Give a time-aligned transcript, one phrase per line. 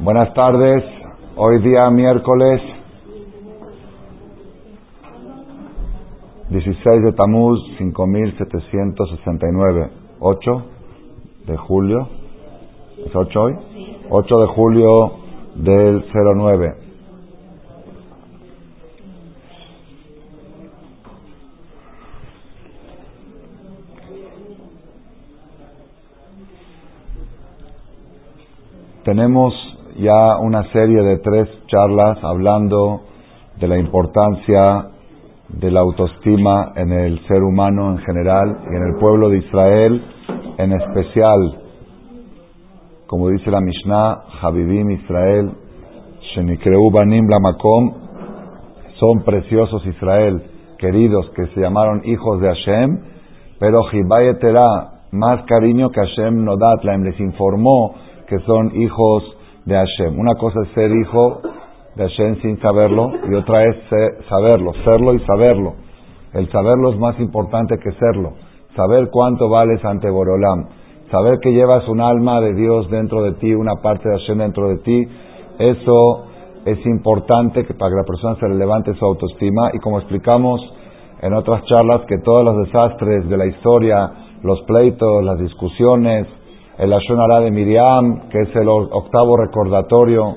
[0.00, 0.84] Buenas tardes,
[1.36, 2.60] hoy día miércoles
[6.50, 9.90] 16 de Tamuz 5769,
[10.20, 10.62] 8
[11.46, 12.08] de julio,
[13.06, 13.54] ¿es 8 hoy?
[14.10, 15.12] 8 de julio
[15.54, 16.91] del 09.
[29.04, 29.52] Tenemos
[29.98, 33.00] ya una serie de tres charlas hablando
[33.58, 34.90] de la importancia
[35.48, 40.04] de la autoestima en el ser humano en general y en el pueblo de Israel
[40.56, 41.58] en especial.
[43.08, 45.50] Como dice la Mishnah, Habibim Israel,
[46.34, 47.94] Shenikreu Banim Lamakom,
[49.00, 50.44] son preciosos Israel,
[50.78, 53.00] queridos, que se llamaron hijos de Hashem,
[53.58, 57.94] pero Hibayetera, más cariño que Hashem Nodatlaim, les informó
[58.32, 59.24] que son hijos
[59.66, 60.18] de Hashem.
[60.18, 61.42] Una cosa es ser hijo
[61.96, 63.76] de Hashem sin saberlo y otra es
[64.26, 65.74] saberlo, serlo y saberlo.
[66.32, 68.32] El saberlo es más importante que serlo.
[68.74, 70.66] Saber cuánto vales ante Borolam.
[71.10, 74.68] Saber que llevas un alma de Dios dentro de ti, una parte de Hashem dentro
[74.68, 75.04] de ti.
[75.58, 76.24] Eso
[76.64, 79.72] es importante que para que la persona se le levante su autoestima.
[79.74, 80.58] Y como explicamos
[81.20, 84.10] en otras charlas, que todos los desastres de la historia,
[84.42, 86.26] los pleitos, las discusiones,
[86.82, 90.36] el Ashonara de Miriam, que es el octavo recordatorio,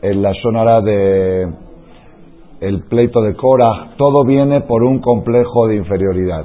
[0.00, 1.48] el Ashonara de
[2.60, 6.44] el pleito de Cora, todo viene por un complejo de inferioridad.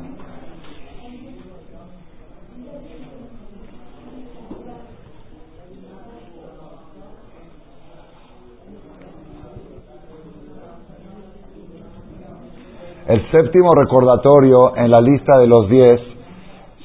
[13.07, 16.01] El séptimo recordatorio en la lista de los diez,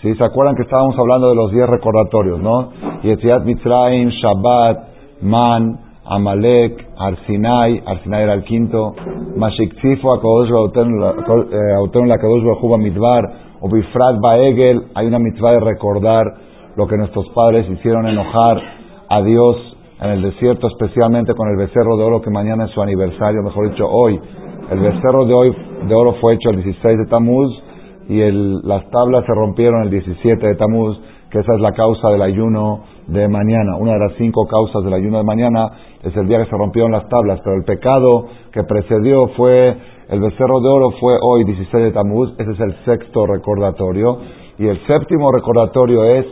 [0.01, 2.71] si se acuerdan que estábamos hablando de los diez recordatorios, ¿no?
[3.03, 4.79] Yetziat Mitzrayim, Shabbat,
[5.23, 8.95] Man, Amalek, Arsinai, Arsinai era el quinto,
[9.37, 13.25] Mashikzifo, Akadosh Auten la Kadosh Bajuba Midbar,
[13.61, 16.25] o Bifrat Baegel, hay una mitzvah de recordar
[16.77, 18.61] lo que nuestros padres hicieron enojar
[19.09, 19.57] a Dios
[20.01, 23.71] en el desierto, especialmente con el becerro de oro que mañana es su aniversario, mejor
[23.71, 24.21] dicho, hoy
[24.73, 25.57] el becerro de, hoy,
[25.87, 27.53] de oro fue hecho el 16 de Tamuz
[28.09, 28.19] y
[28.67, 30.99] las tablas se rompieron el 17 de Tamuz,
[31.31, 33.77] que esa es la causa del ayuno de mañana.
[33.77, 35.71] Una de las cinco causas del ayuno de mañana
[36.03, 38.09] es el día que se rompieron las tablas, pero el pecado
[38.51, 39.77] que precedió fue,
[40.09, 44.19] el becerro de oro fue hoy 16 de Tamuz, ese es el sexto recordatorio.
[44.59, 46.27] Y el séptimo recordatorio es,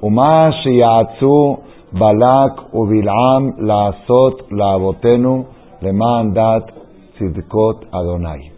[0.00, 1.58] Umash Yatsu
[1.92, 5.46] Balak Ubilam La Asot La Abotenu
[5.80, 6.83] Leman Dat
[7.18, 8.52] Sidkot Adonai.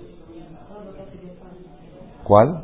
[2.25, 2.62] ¿Cuál?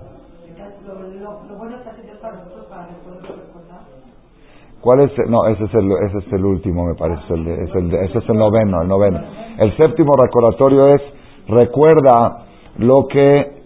[4.81, 5.13] ¿Cuál es?
[5.29, 7.35] No, ese es el, ese es el último, me parece.
[7.35, 9.21] El es el ese es el noveno, el noveno.
[9.59, 11.03] El séptimo recordatorio es,
[11.47, 12.47] recuerda
[12.79, 13.63] lo que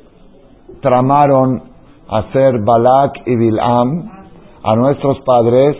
[0.82, 1.62] tramaron
[2.08, 4.10] hacer Balak y Bilam
[4.62, 5.76] a nuestros padres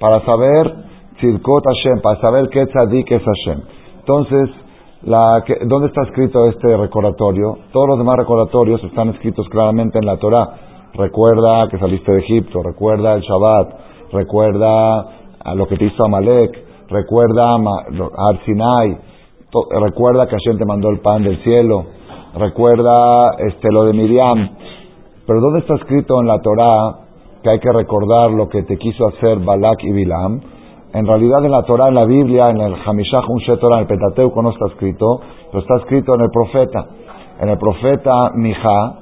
[0.00, 0.74] para saber
[1.18, 3.60] Tzidkot Hashem, para saber qué tzadik es Hashem.
[4.00, 4.50] Entonces,
[5.04, 7.58] la, ¿Dónde está escrito este recordatorio?
[7.72, 10.48] Todos los demás recordatorios están escritos claramente en la Torah.
[10.94, 13.74] Recuerda que saliste de Egipto, recuerda el Shabbat,
[14.12, 15.00] recuerda
[15.44, 16.56] a lo que te hizo Amalek,
[16.88, 18.98] recuerda a Arsinai,
[19.80, 21.84] recuerda que Hashem te mandó el pan del cielo,
[22.36, 24.50] recuerda este, lo de Miriam.
[25.26, 26.98] Pero ¿dónde está escrito en la Torah
[27.42, 30.40] que hay que recordar lo que te quiso hacer Balak y Bilam?
[30.94, 33.86] En realidad en la Torah, en la Biblia, en el Hamishah Unshe Torah, en el
[33.86, 35.20] Pentateuco no está escrito,
[35.50, 36.86] pero está escrito en el profeta.
[37.40, 38.98] En el profeta Mija,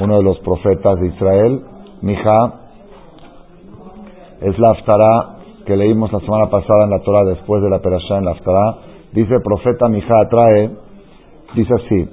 [0.00, 1.62] uno de los profetas de Israel,
[2.02, 2.34] Mija,
[4.42, 8.18] es la Aftará que leímos la semana pasada en la Torah después de la Perashá
[8.18, 8.76] en la Aftará.
[9.12, 10.70] Dice el profeta Mija, trae,
[11.54, 12.08] dice así,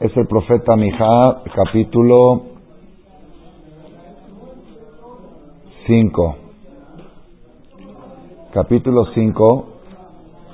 [0.00, 2.57] es el profeta Mija, capítulo
[5.88, 6.36] 5.
[8.52, 9.66] Capítulo 5,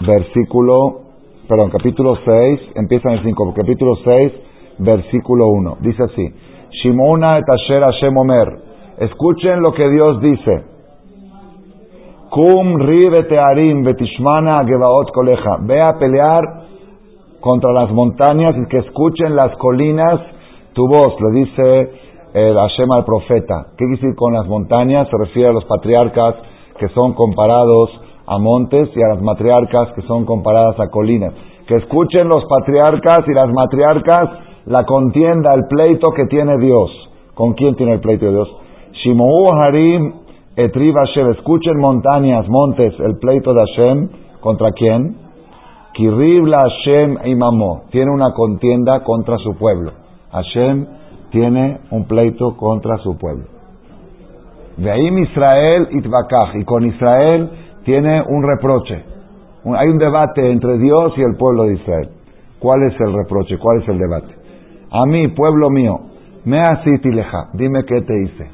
[0.07, 1.01] versículo,
[1.49, 4.33] perdón, capítulo 6, empieza en el 5, capítulo 6,
[4.79, 5.79] versículo 1.
[5.81, 6.35] Dice así,
[6.71, 8.59] Shimona et Asher Hashem Omer,
[8.99, 10.65] escuchen lo que Dios dice.
[12.31, 15.57] Kum ri betearim betishmana gebaot koleja.
[15.63, 16.45] Ve a pelear
[17.41, 20.21] contra las montañas y que escuchen las colinas
[20.75, 22.04] tu voz, le dice
[22.35, 23.69] el Hashem al profeta.
[23.79, 25.09] ¿Qué quiere decir con las montañas?
[25.09, 26.35] Se refiere a los patriarcas
[26.79, 27.91] que son comparados
[28.27, 31.33] a montes y a las matriarcas que son comparadas a colinas.
[31.69, 34.31] Que escuchen los patriarcas y las matriarcas
[34.67, 36.91] la contienda, el pleito que tiene Dios.
[37.35, 38.49] ¿Con quién tiene el pleito de Dios?
[39.03, 40.15] Shimou Harim
[40.57, 41.31] Etriv Hashem.
[41.33, 44.09] Escuchen montañas, montes, el pleito de Hashem.
[44.41, 45.17] ¿Contra quién?
[45.93, 47.83] Kiribla Hashem Imamo.
[47.91, 49.93] Tiene una contienda contra su pueblo.
[50.33, 50.87] Hashem
[51.35, 53.47] tiene un pleito contra su pueblo.
[54.77, 56.55] Veim Israel Itbakach.
[56.55, 57.51] Y con Israel
[57.85, 59.03] tiene un reproche.
[59.77, 62.11] Hay un debate entre Dios y el pueblo de Israel.
[62.61, 63.59] ¿Cuál es el reproche?
[63.59, 64.33] ¿Cuál es el debate?
[64.93, 65.99] A mí, pueblo mío,
[66.45, 67.49] me asiti leja.
[67.55, 68.51] Dime qué te hice.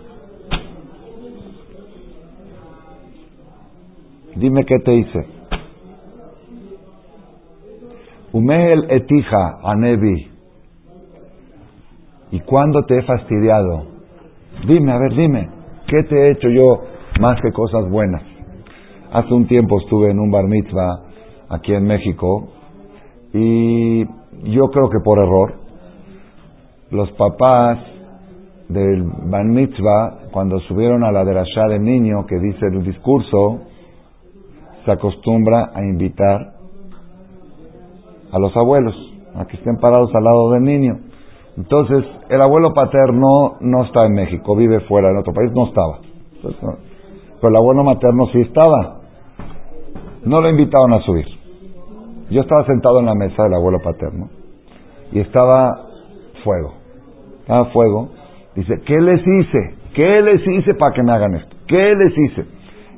[4.36, 5.26] Dime qué te hice.
[8.32, 10.30] Umehel etija anebi.
[12.32, 13.84] ¿Y cuándo te he fastidiado?
[14.66, 15.48] Dime, a ver, dime,
[15.86, 16.82] ¿qué te he hecho yo
[17.20, 18.22] más que cosas buenas?
[19.12, 21.00] Hace un tiempo estuve en un bar mitzvah
[21.48, 22.48] aquí en México
[23.32, 25.54] y yo creo que por error
[26.90, 27.78] los papás
[28.68, 33.62] del bar mitzvah cuando subieron a la derashá del niño que dice el discurso
[34.84, 36.54] se acostumbra a invitar
[38.32, 38.94] a los abuelos
[39.34, 41.09] a que estén parados al lado del niño.
[41.60, 45.98] Entonces, el abuelo paterno no está en México, vive fuera, en otro país, no estaba.
[46.40, 49.00] pero el abuelo materno sí estaba.
[50.24, 51.26] No lo invitaron a subir.
[52.30, 54.30] Yo estaba sentado en la mesa del abuelo paterno
[55.12, 55.88] y estaba
[56.44, 56.72] fuego.
[57.40, 58.08] Estaba fuego.
[58.54, 59.74] Dice, ¿qué les hice?
[59.94, 61.56] ¿Qué les hice para que me hagan esto?
[61.66, 62.46] ¿Qué les hice?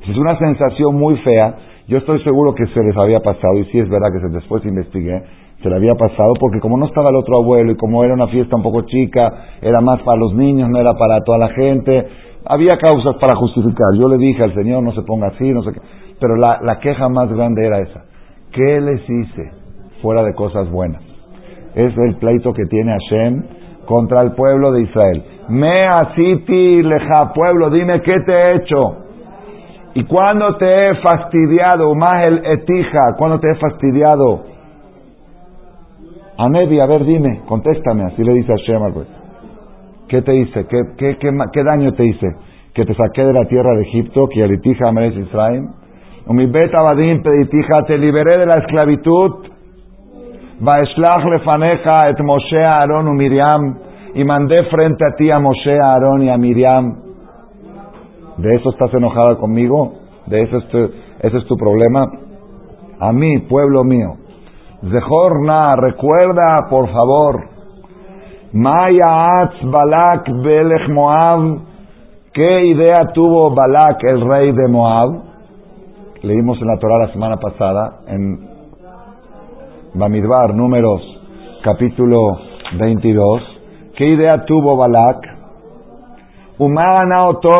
[0.07, 1.57] Es una sensación muy fea.
[1.89, 5.21] Yo estoy seguro que se les había pasado, y sí es verdad que después investigué,
[5.63, 8.27] se le había pasado, porque como no estaba el otro abuelo y como era una
[8.27, 9.31] fiesta un poco chica,
[9.61, 12.05] era más para los niños, no era para toda la gente,
[12.45, 13.87] había causas para justificar.
[13.97, 15.79] Yo le dije al Señor, no se ponga así, no sé qué.
[16.19, 18.03] Pero la, la queja más grande era esa.
[18.51, 19.51] ¿Qué les hice
[20.01, 21.01] fuera de cosas buenas?
[21.75, 23.43] Es el pleito que tiene Hashem
[23.85, 25.23] contra el pueblo de Israel.
[25.47, 28.79] Me asiti leja, pueblo, dime qué te he hecho.
[29.95, 34.52] Y cuando te he fastidiado, más el etija, cuando te he fastidiado,
[36.45, 38.93] a ver, dime, contéstame, así le dice Hashem al
[40.07, 40.65] ¿Qué te hice?
[40.67, 42.27] ¿Qué, daño te hice?
[42.73, 45.69] Que te saqué de la tierra de Egipto, que elitija Ameres Israel.
[46.27, 49.47] Mi beta badim peditija, te liberé de la esclavitud.
[50.59, 53.77] Vaeshlach lefaneja et Moshe, Aarón y Miriam.
[54.15, 56.95] Y mandé frente a ti a Moshe, Aarón y a Miriam.
[58.37, 59.93] ¿De eso estás enojada conmigo?
[60.27, 62.07] ¿De eso ese es tu problema?
[62.99, 64.15] A mí, pueblo mío.
[64.91, 67.53] Zehorna, recuerda, por favor
[68.53, 71.57] Maya Balak Belech Moab.
[72.31, 75.23] ¿Qué idea tuvo Balak, el rey de Moab?
[76.21, 78.47] Leímos en la Torah la semana pasada, en
[79.95, 81.01] Bamidbar, números,
[81.63, 82.37] capítulo
[82.77, 83.41] 22.
[83.95, 85.33] ¿Qué idea tuvo Balak?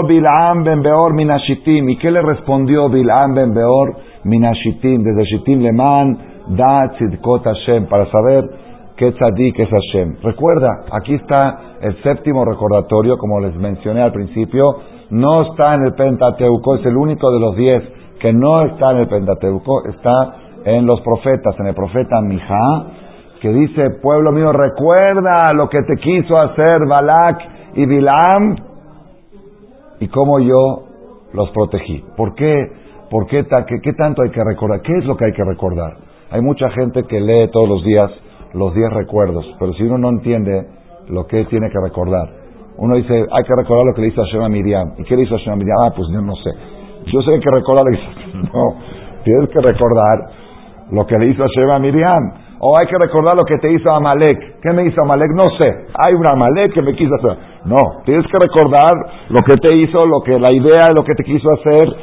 [0.08, 1.90] Bilam ben Beor minashitim.
[1.90, 3.96] ¿Y qué le respondió Bilam ben Beor
[4.26, 5.04] minashitim?
[5.04, 8.50] Desde Shitim Leman, da tzidkot Hashem, para saber
[8.98, 10.18] qué tzadik es Hashem.
[10.22, 14.76] Recuerda, aquí está el séptimo recordatorio, como les mencioné al principio,
[15.10, 17.84] no está en el Pentateuco, es el único de los diez
[18.20, 20.36] que no está en el Pentateuco, está
[20.66, 22.86] en los profetas, en el profeta Mijá,
[23.42, 27.40] que dice, pueblo mío, recuerda lo que te quiso hacer Balak
[27.76, 28.56] y Bilam
[30.00, 30.84] y cómo yo
[31.34, 32.04] los protegí.
[32.16, 32.56] ¿Por qué?
[33.10, 34.82] ¿Por qué, qué, qué tanto hay que recordar?
[34.82, 36.13] ¿Qué es lo que hay que recordar?
[36.34, 38.10] Hay mucha gente que lee todos los días
[38.56, 40.66] los diez recuerdos, pero si uno no entiende
[41.10, 42.28] lo que tiene que recordar,
[42.78, 44.94] uno dice, hay que recordar lo que le hizo Hashem a Miriam.
[44.98, 45.78] ¿Y qué le hizo Hashem a Miriam?
[45.86, 46.50] Ah, pues yo no sé.
[47.06, 48.76] Yo sé que recordar lo que No,
[49.24, 50.18] tienes que recordar
[50.90, 52.34] lo que le hizo Hashem a Miriam.
[52.66, 54.60] O hay que recordar lo que te hizo Amalek.
[54.60, 55.30] ¿Qué me hizo Amalek?
[55.36, 55.70] No sé.
[55.94, 57.38] Hay un Amalek que me quiso hacer.
[57.66, 58.90] No, tienes que recordar
[59.30, 61.94] lo que te hizo, lo que la idea de lo que te quiso hacer.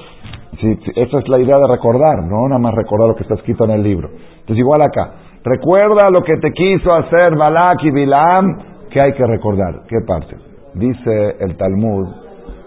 [0.59, 3.65] Sí, esa es la idea de recordar, no nada más recordar lo que está escrito
[3.65, 4.09] en el libro.
[4.09, 8.59] Entonces igual acá, Recuerda lo que te quiso hacer Balak y Bilam,
[8.91, 9.87] que hay que recordar.
[9.89, 10.37] ¿Qué parte?
[10.75, 12.07] Dice el Talmud,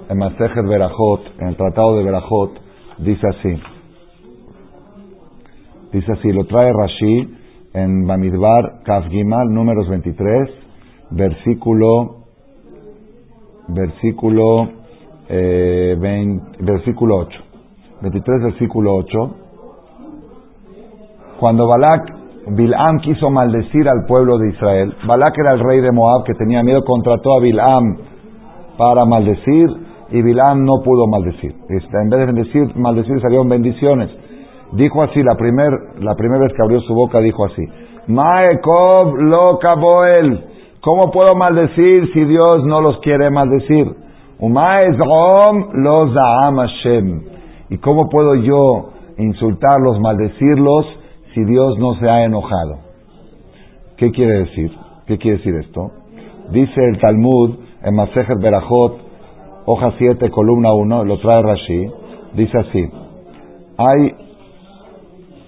[0.09, 2.51] en Masejet Berajot, en el Tratado de Berajot,
[2.97, 3.61] dice así.
[5.91, 7.37] Dice así, lo trae Rashi
[7.75, 10.49] en Bamidbar Kaf Gimal, números 23,
[11.11, 12.23] versículo,
[13.67, 14.67] versículo,
[15.29, 15.95] eh,
[16.59, 17.42] versículo 8.
[18.03, 19.35] 23, versículo 8.
[21.39, 24.93] Cuando Balak Bilam quiso maldecir al pueblo de Israel.
[25.07, 27.97] Balak era el rey de Moab que tenía miedo, contrató a Bilam
[28.77, 29.69] para maldecir
[30.11, 31.55] y Bilam no pudo maldecir.
[31.69, 34.09] Este, en vez de maldecir salieron bendiciones.
[34.73, 37.63] Dijo así, la, primer, la primera vez que abrió su boca dijo así,
[38.07, 40.43] Maekov lo kaboel.
[40.81, 43.87] ¿Cómo puedo maldecir si Dios no los quiere maldecir?
[44.39, 47.21] Umaezrom lo zaam Hashem.
[47.73, 50.85] ¿Y cómo puedo yo insultarlos, maldecirlos,
[51.33, 52.77] si Dios no se ha enojado?
[53.97, 54.71] ¿Qué quiere decir?
[55.07, 55.89] ¿Qué quiere decir esto?
[56.51, 58.99] Dice el Talmud en Masejet Berajot,
[59.65, 61.87] hoja 7, columna 1, lo trae Rashi,
[62.35, 62.89] dice así,
[63.79, 64.11] hay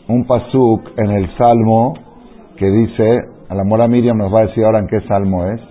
[0.08, 1.94] un pasuk en el Salmo
[2.58, 5.62] que dice, a la mora Miriam nos va a decir ahora en qué Salmo es.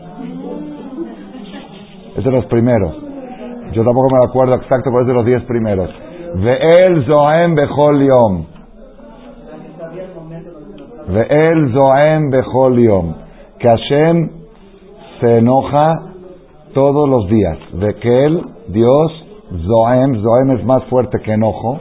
[2.17, 2.95] Es de los primeros.
[3.73, 6.04] Yo tampoco me acuerdo exacto, pero es de los diez primeros.
[6.35, 8.45] Ve'el Zoem Bechol Yom.
[11.09, 13.15] Ve'el Zoem Bechol Yom.
[13.59, 14.31] Que Hashem
[15.21, 15.95] se enoja
[16.75, 17.59] todos los días.
[17.73, 19.27] De que Él, Dios,
[19.67, 21.79] Zoem, Zoem es más fuerte que enojo.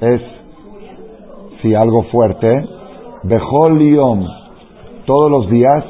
[0.00, 0.22] Es
[1.62, 2.48] si algo fuerte,
[3.24, 4.24] Bejol Yom,
[5.04, 5.84] todos los días,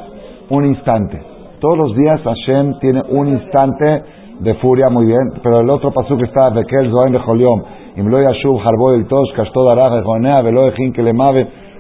[0.51, 1.21] un instante.
[1.61, 4.03] Todos los días Hashem tiene un instante
[4.41, 7.63] de furia, muy bien, pero el otro paso que está, Bekel Zoen Bejol Yom,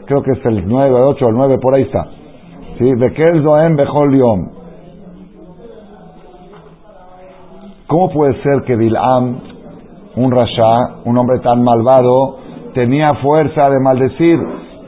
[0.06, 2.06] Creo que es el 9, 8, el 9, por ahí está.
[2.78, 2.94] ¿Sí?
[2.94, 3.42] Bekel
[3.76, 4.48] Bejol Yom.
[7.86, 9.40] ¿Cómo puede ser que Bilam,
[10.16, 12.38] un rasha, un hombre tan malvado,
[12.74, 14.38] tenía fuerza de maldecir.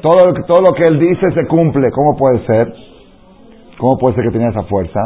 [0.02, 1.90] Todo, todo lo que él dice se cumple.
[1.92, 2.72] ¿Cómo puede ser?
[3.78, 5.00] ¿Cómo puede ser que tenía esa fuerza?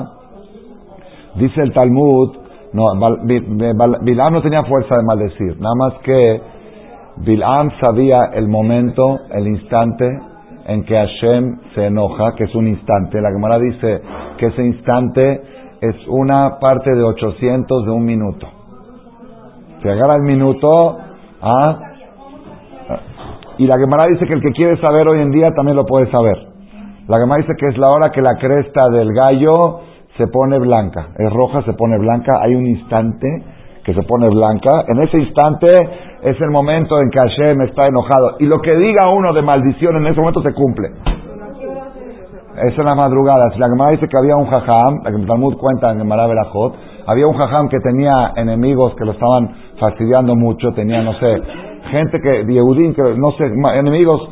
[1.37, 2.37] Dice el Talmud,
[2.73, 2.85] no,
[3.25, 6.41] Bilam no tenía fuerza de maldecir, nada más que
[7.19, 10.09] Bilam sabía el momento, el instante
[10.67, 13.21] en que Hashem se enoja, que es un instante.
[13.21, 14.01] La Gemara dice
[14.39, 15.43] que ese instante
[15.81, 18.47] es una parte de 800 de un minuto.
[19.83, 20.97] Si agarra el minuto,
[21.43, 21.79] ¿ah?
[23.59, 26.11] Y la Gemara dice que el que quiere saber hoy en día también lo puede
[26.11, 26.39] saber.
[27.09, 29.81] La Gemara dice que es la hora que la cresta del gallo
[30.17, 31.09] se pone blanca.
[31.19, 32.41] Es roja, se pone blanca.
[32.43, 33.27] Hay un instante
[33.85, 34.85] que se pone blanca.
[34.89, 35.69] En ese instante
[36.23, 38.37] es el momento en que Hashem está enojado.
[38.39, 40.89] Y lo que diga uno de maldición en ese momento se cumple.
[42.63, 43.51] Es la madrugada.
[43.53, 46.75] Si la Gemara dice que había un jajam, la que Talmud cuenta en Gemara Berajot,
[47.07, 49.51] había un jajam que tenía enemigos que lo estaban
[49.81, 51.43] fastidiando mucho, tenía, no sé,
[51.91, 54.29] gente que, de que no sé, enemigos,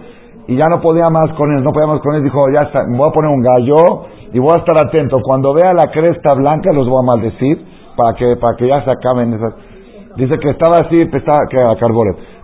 [0.46, 2.84] y ya no podía más con él, no podía más con él, dijo, ya está,
[2.88, 5.18] voy a poner un gallo y voy a estar atento.
[5.22, 7.64] Cuando vea la cresta blanca los voy a maldecir
[7.96, 9.54] para que, para que ya se acaben esas.
[10.16, 11.72] Dice que estaba así, estaba, que a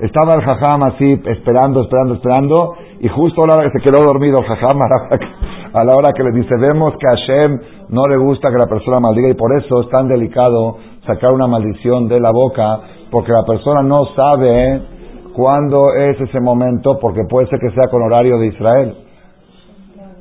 [0.00, 4.04] estaba el jajam así, esperando, esperando, esperando, y justo a la hora que se quedó
[4.04, 4.78] dormido el jajam,
[5.72, 8.68] a la hora que le dice, vemos que a Hashem no le gusta que la
[8.68, 10.76] persona maldiga, y por eso es tan delicado
[11.06, 14.82] sacar una maldición de la boca, porque la persona no sabe
[15.34, 19.05] cuándo es ese momento, porque puede ser que sea con horario de Israel.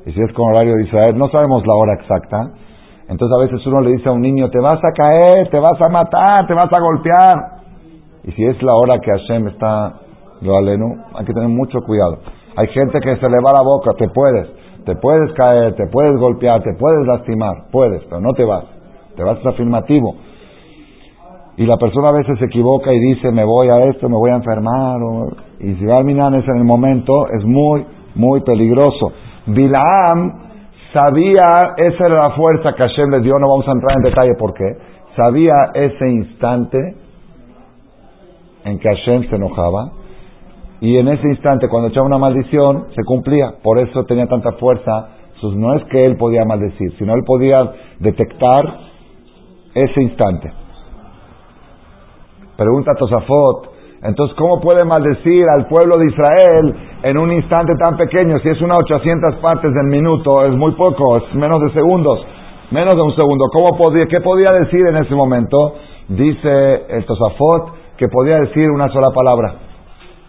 [0.06, 2.50] Y si es con horario de Israel, no sabemos la hora exacta.
[3.08, 5.78] Entonces a veces uno le dice a un niño, te vas a caer, te vas
[5.84, 7.34] a matar, te vas a golpear.
[8.24, 9.94] Y si es la hora que Hashem está,
[10.42, 12.18] lo aleno, hay que tener mucho cuidado.
[12.56, 14.48] Hay gente que se le va la boca, te puedes,
[14.84, 18.64] te puedes caer, te puedes golpear, te puedes lastimar, puedes, pero no te vas.
[19.16, 20.14] Te vas afirmativo.
[21.56, 24.30] Y la persona a veces se equivoca y dice, me voy a esto, me voy
[24.30, 25.00] a enfermar.
[25.58, 27.84] y si va minan es en el momento, es muy,
[28.14, 29.12] muy peligroso.
[29.46, 30.46] Bilaam
[30.92, 34.34] sabía, esa era la fuerza que Hashem le dio, no vamos a entrar en detalle
[34.38, 34.64] por qué.
[35.14, 36.78] Sabía ese instante
[38.64, 39.92] en que Hashem se enojaba.
[40.80, 43.54] Y en ese instante, cuando echaba una maldición, se cumplía.
[43.62, 45.08] Por eso tenía tanta fuerza.
[45.54, 48.64] no es que él podía maldecir, sino él podía detectar
[49.74, 50.52] ese instante.
[52.56, 58.38] Pregunta Tosafot, entonces ¿cómo puede maldecir al pueblo de Israel en un instante tan pequeño?
[58.40, 62.24] Si es una 800 partes del minuto, es muy poco, es menos de segundos,
[62.70, 63.46] menos de un segundo.
[63.52, 65.74] ¿Cómo podía, ¿Qué podía decir en ese momento?
[66.08, 69.54] Dice el Tosafot que podía decir una sola palabra,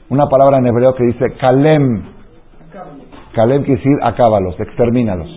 [0.10, 2.04] una palabra en hebreo que dice Kalem.
[3.34, 5.28] Kalem quiere decir acábalos, extermínalos.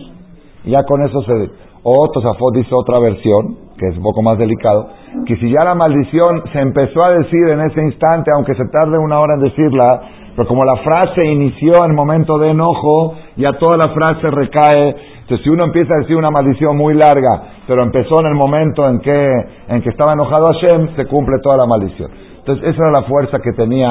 [0.63, 1.49] Y ya con eso se...
[1.83, 4.89] O Tosafot dice otra versión, que es un poco más delicado,
[5.25, 8.99] que si ya la maldición se empezó a decir en ese instante, aunque se tarde
[8.99, 10.01] una hora en decirla,
[10.35, 14.95] pero como la frase inició en momento de enojo, ya toda la frase recae.
[15.21, 18.87] Entonces, si uno empieza a decir una maldición muy larga, pero empezó en el momento
[18.87, 19.31] en que,
[19.69, 22.11] en que estaba enojado Hashem, se cumple toda la maldición.
[22.37, 23.89] Entonces, esa era la fuerza que tenía,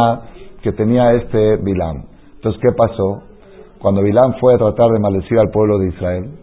[0.62, 2.04] que tenía este Bilam.
[2.36, 3.22] Entonces, ¿qué pasó?
[3.80, 6.39] Cuando Bilam fue a tratar de maldecir al pueblo de Israel,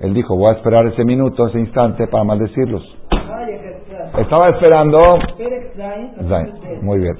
[0.00, 2.82] él dijo, voy a esperar ese minuto, ese instante para maldecirlos.
[4.18, 4.98] Estaba esperando.
[6.82, 7.16] Muy bien.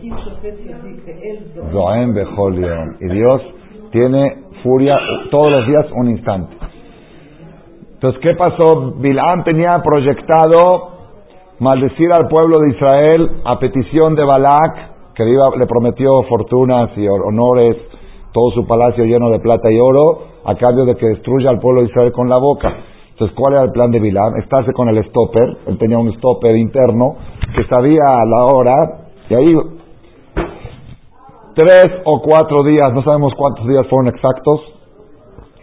[3.01, 3.43] Y Dios
[3.91, 4.97] tiene furia
[5.31, 6.57] todos los días un instante.
[7.95, 8.93] Entonces, ¿qué pasó?
[8.99, 10.93] Bilam tenía proyectado
[11.59, 17.77] maldecir al pueblo de Israel a petición de Balak, que le prometió fortunas y honores,
[18.35, 21.83] todo su palacio lleno de plata y oro, a cambio de que destruya al pueblo
[21.83, 22.75] de Israel con la boca.
[23.11, 24.35] Entonces, ¿cuál era el plan de Bilam?
[24.43, 27.15] Estarse con el stopper, él tenía un stopper interno
[27.55, 28.75] que sabía la hora,
[29.31, 29.57] y ahí
[31.55, 34.61] tres o cuatro días, no sabemos cuántos días fueron exactos,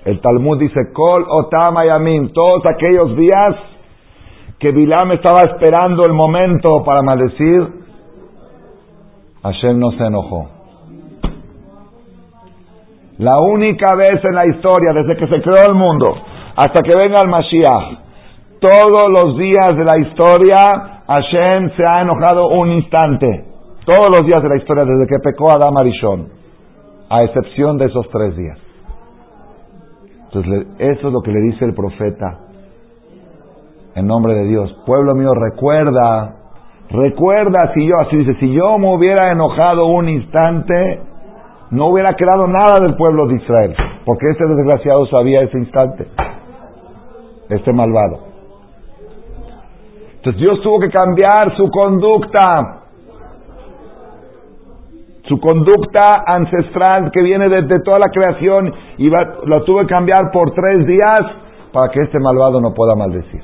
[0.06, 3.56] el Talmud dice, Kol Otama Yamin, todos aquellos días
[4.60, 7.68] que Bilam estaba esperando el momento para maldecir,
[9.44, 10.61] Hashem no se enojó.
[13.22, 16.08] La única vez en la historia, desde que se creó el mundo,
[16.56, 18.00] hasta que venga el Mashiach,
[18.60, 23.46] todos los días de la historia, Hashem se ha enojado un instante.
[23.86, 26.30] Todos los días de la historia, desde que pecó Adam Arishon,
[27.12, 28.58] a excepción de esos tres días.
[30.26, 32.40] Entonces, eso es lo que le dice el profeta
[33.94, 34.76] en nombre de Dios.
[34.88, 36.38] Pueblo mío, recuerda,
[36.90, 41.11] recuerda si yo, así dice, si yo me hubiera enojado un instante,
[41.72, 43.76] no hubiera quedado nada del pueblo de Israel,
[44.06, 46.08] porque ese desgraciado sabía ese instante,
[47.50, 48.32] este malvado.
[50.16, 52.78] Entonces Dios tuvo que cambiar su conducta
[55.28, 60.52] su conducta ancestral que viene desde toda la creación y la tuve que cambiar por
[60.52, 61.20] tres días
[61.72, 63.42] para que este malvado no pueda maldecir.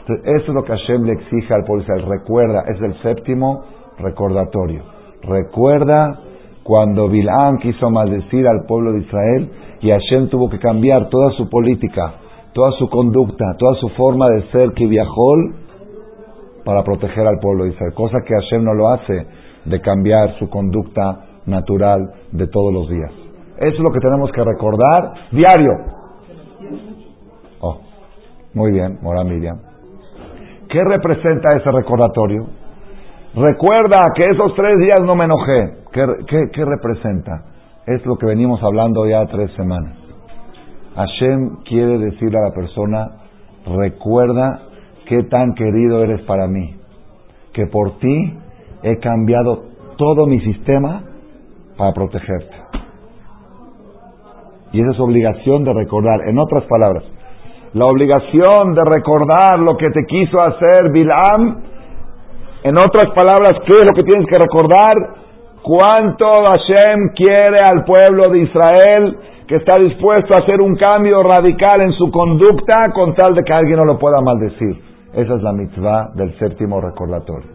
[0.00, 3.64] Entonces, eso es lo que Hashem le exige al pueblo Recuerda, es el séptimo
[3.98, 4.82] recordatorio.
[5.22, 6.20] Recuerda
[6.62, 9.50] cuando Bilán quiso maldecir al pueblo de Israel
[9.80, 12.14] y Hashem tuvo que cambiar toda su política,
[12.52, 15.34] toda su conducta, toda su forma de ser que viajó
[16.64, 17.92] para proteger al pueblo de Israel.
[17.94, 19.26] Cosa que Hashem no lo hace
[19.64, 23.10] de cambiar su conducta natural de todos los días.
[23.56, 25.72] Eso es lo que tenemos que recordar diario.
[27.60, 27.78] Oh,
[28.54, 29.58] muy bien, Mora Miriam.
[30.68, 32.46] ¿Qué representa ese recordatorio?
[33.34, 35.81] Recuerda que esos tres días no me enojé.
[35.92, 37.44] ¿Qué, qué representa?
[37.86, 39.96] Es lo que venimos hablando ya tres semanas.
[40.94, 43.10] Hashem quiere decirle a la persona,
[43.66, 44.62] recuerda
[45.06, 46.76] qué tan querido eres para mí,
[47.52, 48.38] que por ti
[48.82, 49.64] he cambiado
[49.96, 51.02] todo mi sistema
[51.76, 52.56] para protegerte.
[54.72, 56.28] Y esa es obligación de recordar.
[56.28, 57.04] En otras palabras,
[57.74, 61.62] la obligación de recordar lo que te quiso hacer Bilam.
[62.64, 65.22] En otras palabras, ¿qué es lo que tienes que recordar?
[65.62, 71.80] Cuánto Hashem quiere al pueblo de Israel que está dispuesto a hacer un cambio radical
[71.82, 74.76] en su conducta con tal de que alguien no lo pueda maldecir.
[75.14, 77.50] Esa es la mitzvah del séptimo recordatorio.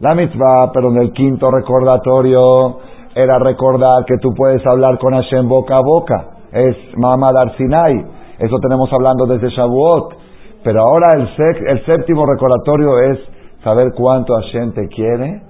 [0.00, 2.78] La mitzvah, pero en el quinto recordatorio,
[3.14, 6.26] era recordar que tú puedes hablar con Hashem boca a boca.
[6.52, 8.04] Es Mamad Sinai.
[8.38, 10.14] Eso tenemos hablando desde Shavuot.
[10.62, 11.22] Pero ahora el,
[11.68, 13.18] el séptimo recordatorio es
[13.64, 15.45] saber cuánto Hashem te quiere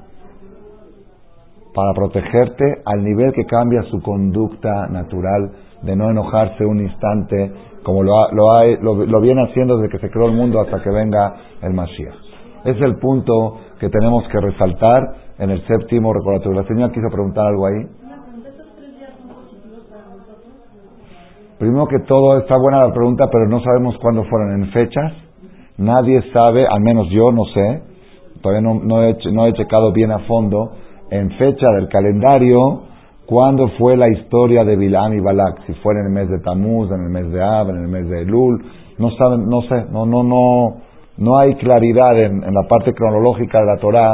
[1.77, 8.03] para protegerte al nivel que cambia su conducta natural de no enojarse un instante como
[8.03, 11.75] lo, lo, lo viene haciendo desde que se creó el mundo hasta que venga el
[11.75, 12.15] Mashiach.
[12.65, 15.03] Es el punto que tenemos que resaltar
[15.39, 16.63] en el séptimo recordatorio.
[16.63, 17.87] La señora quiso preguntar algo ahí.
[21.59, 25.13] Primero que todo, está buena la pregunta, pero no sabemos cuándo fueron en fechas.
[25.77, 27.83] Nadie sabe, al menos yo no sé,
[28.41, 30.71] todavía no, no he checado bien a fondo,
[31.11, 32.83] en fecha del calendario,
[33.27, 35.67] cuándo fue la historia de Bilam y Balak.
[35.67, 38.09] Si fue en el mes de Tamuz, en el mes de Ab, en el mes
[38.09, 38.65] de Elul.
[38.99, 40.77] No saben, no sé, no, no, no,
[41.19, 44.13] no hay claridad en, la parte cronológica de la Torá,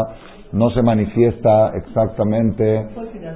[0.53, 2.87] no se manifiesta exactamente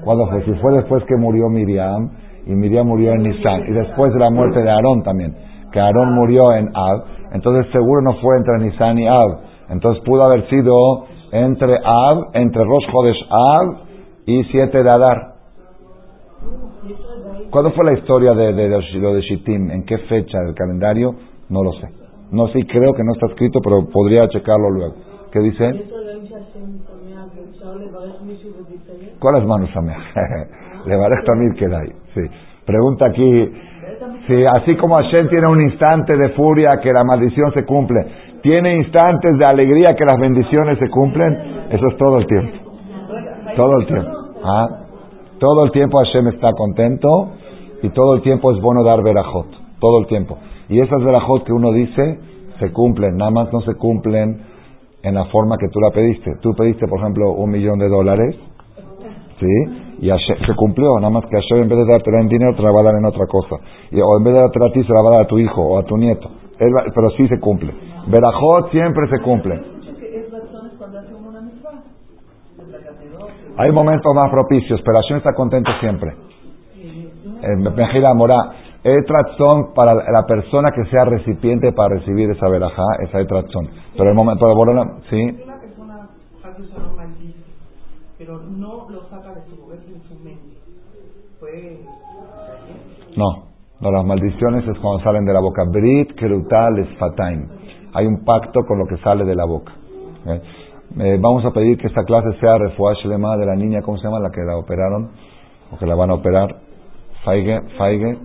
[0.04, 0.44] cuándo fue.
[0.44, 2.10] Si fue después que murió Miriam,
[2.46, 5.34] y Miriam murió en Nisan, y después de la muerte de Aarón también,
[5.72, 9.38] que Aarón murió en Ab, entonces seguro no fue entre Nisan y Ab,
[9.70, 11.06] entonces pudo haber sido
[11.44, 13.76] entre Ab, entre Rosh Chodesh Ab
[14.26, 15.34] y siete de Adar.
[17.50, 19.54] ¿Cuándo fue la historia de, de, de, de?
[19.54, 21.14] ¿En qué fecha del calendario?
[21.48, 21.88] No lo sé.
[22.32, 24.94] No sé, creo que no está escrito, pero podría checarlo luego.
[25.30, 25.84] ¿Qué dice?
[29.18, 29.44] ¿Cuál es?
[30.86, 31.92] Le también queda ahí.
[32.14, 32.20] Sí.
[32.64, 33.52] Pregunta aquí,
[34.26, 38.00] si así como Hashem tiene un instante de furia que la maldición se cumple,
[38.46, 41.32] ¿tiene instantes de alegría que las bendiciones se cumplen?
[41.68, 42.52] Eso es todo el tiempo.
[43.56, 44.10] Todo el tiempo.
[44.44, 44.68] ¿Ah?
[45.40, 47.08] Todo el tiempo Hashem está contento
[47.82, 49.48] y todo el tiempo es bueno dar verajot.
[49.80, 50.38] Todo el tiempo.
[50.68, 52.20] Y esas verajot que uno dice
[52.60, 54.40] se cumplen, nada más no se cumplen
[55.02, 56.30] en la forma que tú la pediste.
[56.40, 58.36] Tú pediste, por ejemplo, un millón de dólares,
[59.40, 60.06] ¿sí?
[60.06, 62.70] Y se cumplió, nada más que Hashem en vez de darte en dinero te la
[62.70, 63.56] va a dar en otra cosa.
[63.90, 65.36] Y, o en vez de darte a ti se la va a dar a tu
[65.36, 66.30] hijo o a tu nieto.
[66.58, 67.85] pero sí se cumple.
[68.06, 69.60] Verajot siempre se cumple.
[73.58, 76.14] Hay momentos más propicios, pero Hashem está contento siempre.
[77.74, 78.52] Mejira Morá,
[78.84, 83.68] Etratson para la persona que sea recipiente para recibir esa verajá, esa etratson.
[83.96, 85.42] Pero el momento de Borona, sí.
[88.18, 90.56] Pero no lo saca de su mente.
[93.16, 93.46] No,
[93.80, 95.64] no, las maldiciones es cuando salen de la boca.
[95.70, 97.48] Brit, Kerutal, Esfataim.
[97.96, 99.72] Hay un pacto con lo que sale de la boca.
[100.26, 100.40] ¿Eh?
[100.98, 104.04] Eh, vamos a pedir que esta clase sea refuash lema de la niña, ¿cómo se
[104.04, 104.20] llama?
[104.20, 105.12] La que la operaron,
[105.72, 106.56] o que la van a operar.
[107.24, 108.18] Faige, Faige.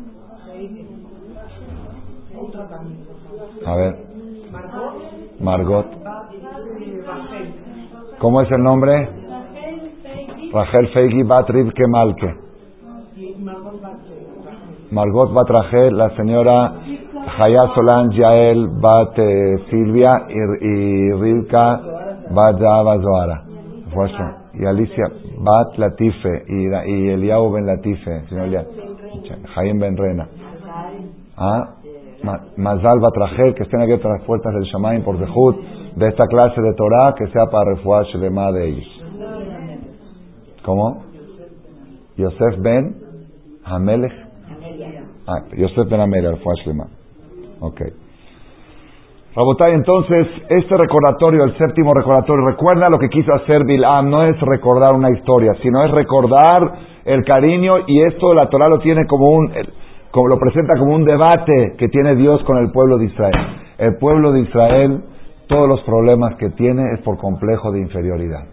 [3.66, 3.96] A ver.
[5.40, 5.88] Margot.
[8.20, 9.10] ¿Cómo es el nombre?
[10.52, 12.36] Rachel Feigi Bat Rivke Malke.
[14.92, 16.74] Margot Bat Rachel, la señora
[17.38, 21.82] Jaya Solan Yael Bat eh, Silvia y, Rivka
[22.30, 23.44] Bat Zahava Zoara.
[24.54, 25.06] Y Alicia
[25.40, 28.66] Bat Latife y, Eliau Ben Latife, señor
[29.56, 30.28] Jaim Ben Rena.
[31.38, 31.76] ¿Ah?
[32.58, 35.56] Mazal Batrajel, que estén abiertas las puertas del Shamaim por Dejud,
[35.96, 38.88] de esta clase de Torah, que sea para refuar Shelema de ellos.
[40.64, 41.04] ¿Cómo?
[42.18, 42.96] Yosef Ben
[43.64, 44.14] Hamelech.
[45.28, 47.01] Ah, Yosef Ben Hamelech, refuar Shelema.
[47.62, 47.82] Ok.
[49.34, 54.38] Rabotay, entonces, este recordatorio, el séptimo recordatorio, recuerda lo que quiso hacer Bilam, no es
[54.42, 56.74] recordar una historia, sino es recordar
[57.06, 59.54] el cariño y esto la Torah lo tiene como un,
[60.12, 63.36] como lo presenta como un debate que tiene Dios con el pueblo de Israel.
[63.78, 65.04] El pueblo de Israel,
[65.48, 68.44] todos los problemas que tiene es por complejo de inferioridad,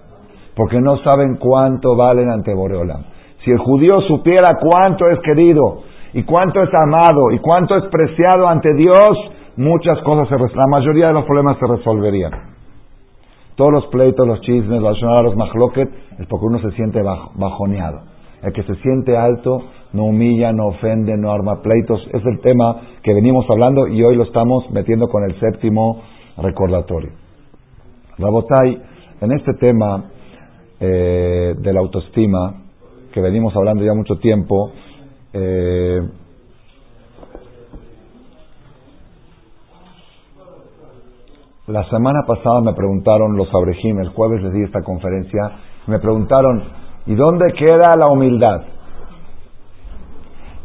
[0.55, 3.03] porque no saben cuánto valen ante Boreolam.
[3.44, 8.49] Si el judío supiera cuánto es querido y cuánto es amado y cuánto es preciado
[8.49, 9.11] ante Dios,
[9.57, 12.33] muchas cosas, se, la mayoría de los problemas se resolverían.
[13.57, 18.03] Todos los pleitos, los chismes, los los mahloket, es porque uno se siente bajoneado.
[18.42, 22.01] El que se siente alto no humilla, no ofende, no arma pleitos.
[22.12, 26.03] Es el tema que venimos hablando y hoy lo estamos metiendo con el séptimo
[26.37, 27.11] recordatorio.
[28.16, 28.81] Rabotai,
[29.21, 30.05] en este tema
[30.79, 32.62] eh, de la autoestima,
[33.12, 34.71] que venimos hablando ya mucho tiempo,
[35.38, 36.09] eh,
[41.68, 45.42] la semana pasada me preguntaron los abrejim, el jueves les di esta conferencia,
[45.87, 46.62] me preguntaron,
[47.07, 48.62] ¿y dónde queda la humildad?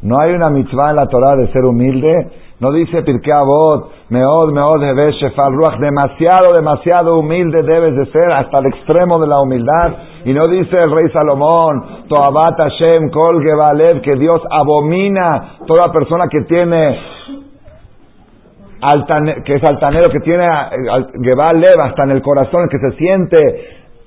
[0.04, 2.30] No hay una mitzvah en la Torah de ser humilde.
[2.60, 4.80] No dice Pirkei Avot, Meod, Meod,
[5.80, 9.92] demasiado, demasiado humilde debes de ser hasta el extremo de la humildad.
[10.26, 16.28] Y no dice el rey Salomón, Toabat Hashem, Kol Gevalev, que Dios abomina toda persona
[16.30, 17.00] que tiene
[19.46, 20.44] que es altanero, que tiene
[21.24, 23.38] Gevalev hasta en el corazón, que se siente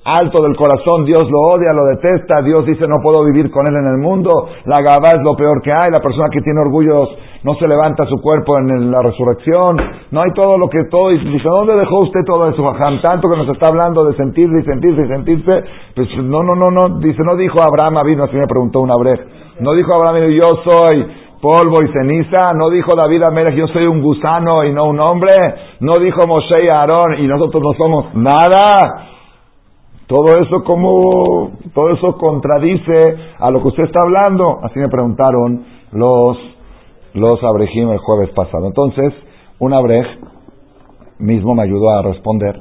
[0.07, 3.75] alto del corazón, Dios lo odia, lo detesta, Dios dice no puedo vivir con él
[3.75, 7.09] en el mundo, la gabá es lo peor que hay, la persona que tiene orgullos
[7.43, 9.77] no se levanta su cuerpo en la resurrección,
[10.11, 13.01] no hay todo lo que todo, y dice, ¿dónde dejó usted todo eso, Jajam?
[13.01, 15.63] Tanto que nos está hablando de sentirse y sentirse y sentirse,
[15.95, 19.23] pues no, no, no, no, dice, no dijo Abraham, vino así me preguntó una breja,
[19.59, 21.07] no dijo Abraham, yo soy
[21.41, 25.33] polvo y ceniza, no dijo David Amelech, yo soy un gusano y no un hombre,
[25.79, 29.07] no dijo Moshe y Aarón y nosotros no somos nada,
[30.07, 34.59] todo eso como, todo eso contradice a lo que usted está hablando.
[34.63, 36.37] Así me preguntaron los,
[37.17, 38.67] los abrejim el jueves pasado.
[38.67, 39.13] Entonces,
[39.59, 40.05] un abrej
[41.19, 42.59] mismo me ayudó a responder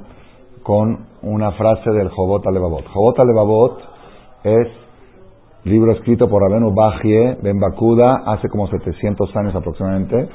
[0.62, 2.86] con una frase del Jobot Alevabot.
[2.86, 3.78] Jobot Alevabot
[4.44, 4.68] es
[5.64, 10.28] libro escrito por Abenu Bajie Ben Bakuda hace como 700 años aproximadamente,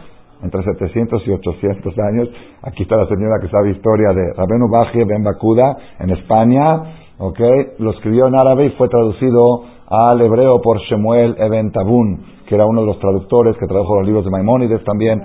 [0.44, 2.30] entre 700 y 800 años.
[2.64, 6.84] Aquí está la señora que sabe historia de Rabenu Bajie Ben Bakuda en España,
[7.24, 12.56] Okay, Lo escribió en árabe y fue traducido al hebreo por Shemuel Eben Tabun, que
[12.56, 15.22] era uno de los traductores que tradujo los libros de Maimónides también.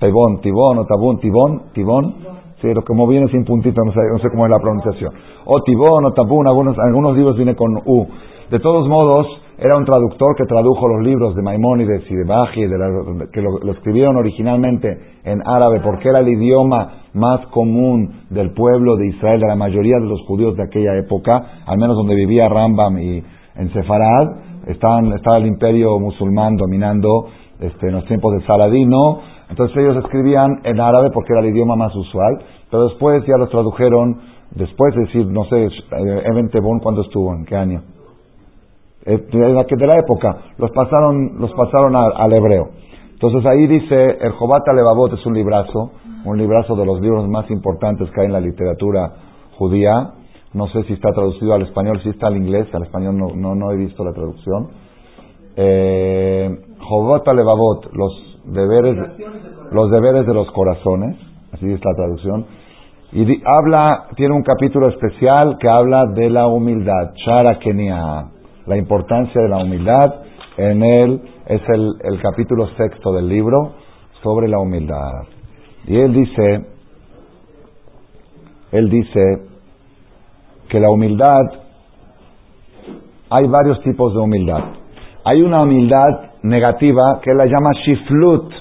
[0.00, 2.14] Tibón, Tibón o Tabún, Tibón, Tibón.
[2.60, 5.12] Sí, lo como viene sin puntito, no sé, no sé cómo es la pronunciación.
[5.46, 8.06] O Tibón o Tabún, algunos, algunos libros viene con U.
[8.50, 9.26] De todos modos,
[9.58, 13.72] era un traductor que tradujo los libros de Maimónides y de Baji, de que lo,
[13.72, 14.88] escribieron originalmente
[15.22, 19.98] en árabe, porque era el idioma más común del pueblo de Israel, de la mayoría
[20.00, 23.22] de los judíos de aquella época, al menos donde vivía Rambam y
[23.56, 24.36] en Sefarad,
[24.66, 27.26] estaban, estaba el imperio musulmán dominando
[27.60, 31.76] este, en los tiempos de Saladino, entonces ellos escribían en árabe porque era el idioma
[31.76, 32.38] más usual,
[32.70, 34.20] pero después ya los tradujeron
[34.54, 35.68] Después de decir, no sé,
[36.26, 37.32] Eben Tebón, ¿cuándo estuvo?
[37.34, 37.82] ¿En qué año?
[39.04, 40.36] De la, de la época.
[40.58, 42.70] Los pasaron, los pasaron al hebreo.
[43.12, 45.92] Entonces ahí dice, el Jobata Levavot es un librazo,
[46.24, 49.12] un librazo de los libros más importantes que hay en la literatura
[49.56, 50.14] judía.
[50.52, 53.54] No sé si está traducido al español, si está al inglés, al español no, no,
[53.54, 54.68] no he visto la traducción.
[55.56, 58.96] Eh, Jobata Levavot, los deberes,
[59.70, 61.16] los deberes de los corazones,
[61.52, 62.46] así es la traducción.
[63.12, 68.26] Y habla, tiene un capítulo especial que habla de la humildad, Shara Kenia,
[68.66, 70.14] la importancia de la humildad.
[70.56, 73.74] En él es el, el capítulo sexto del libro
[74.22, 75.22] sobre la humildad.
[75.86, 76.66] Y él dice,
[78.72, 79.49] él dice
[80.70, 81.42] que la humildad,
[83.30, 84.64] hay varios tipos de humildad.
[85.24, 88.52] Hay una humildad negativa que la llama shiflut.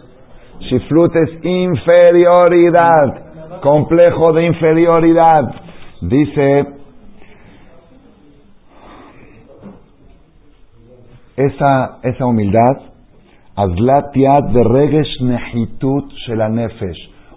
[0.59, 3.29] Shiflut es inferioridad
[3.61, 5.53] complejo de inferioridad.
[6.01, 6.65] Dice,
[11.35, 12.77] esa, esa humildad,
[14.53, 16.13] de Regesh Nehitut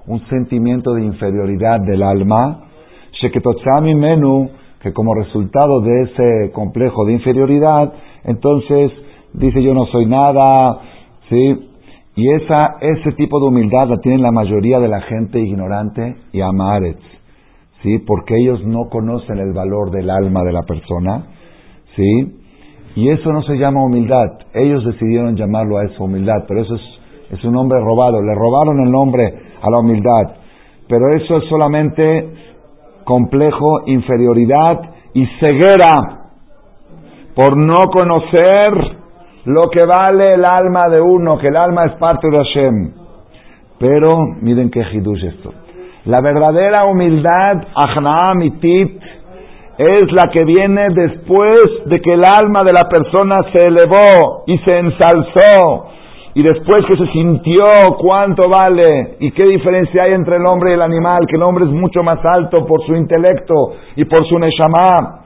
[0.07, 2.65] un sentimiento de inferioridad del alma,
[3.13, 4.51] Sheketotzami Menu,
[4.83, 7.93] que como resultado de ese complejo de inferioridad,
[8.25, 8.91] entonces
[9.33, 10.81] dice yo no soy nada,
[11.29, 11.69] ¿sí?
[12.15, 16.41] Y esa, ese tipo de humildad la tiene la mayoría de la gente ignorante y
[16.41, 17.01] amaretz,
[17.83, 17.99] ¿sí?
[18.01, 21.27] Porque ellos no conocen el valor del alma de la persona,
[21.97, 22.39] ¿sí?
[22.97, 24.27] Y eso no se llama humildad.
[24.53, 26.83] Ellos decidieron llamarlo a eso humildad, pero eso es,
[27.39, 28.21] es un nombre robado.
[28.21, 29.25] Le robaron el nombre
[29.63, 30.37] a la humildad.
[30.89, 32.52] Pero eso es solamente
[33.05, 34.81] complejo, inferioridad
[35.15, 36.23] y ceguera
[37.35, 38.99] por no conocer
[39.45, 42.93] lo que vale el alma de uno, que el alma es parte de Hashem.
[43.79, 44.09] Pero
[44.41, 45.53] miren qué hidush esto.
[46.05, 47.65] La verdadera humildad,
[48.37, 49.01] mitit,
[49.79, 54.59] es la que viene después de que el alma de la persona se elevó y
[54.59, 55.92] se ensalzó
[56.34, 57.64] y después que se sintió
[58.00, 61.66] cuánto vale y qué diferencia hay entre el hombre y el animal, que el hombre
[61.66, 65.26] es mucho más alto por su intelecto y por su neshama.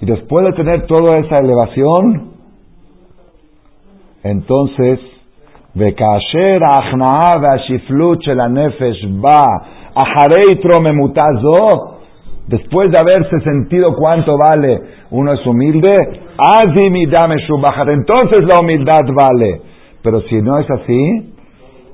[0.00, 2.30] Y después de tener toda esa elevación,
[4.22, 4.98] entonces,
[5.76, 9.44] וכאשר ההכנעה והשפלות של הנפש בא
[9.94, 11.66] אחרי התרוממותה זו,
[12.48, 15.94] después de haberse sentido cuánto vale uno es humilde,
[17.86, 19.60] entonces la humildad vale.
[20.05, 21.33] Pero si no es así,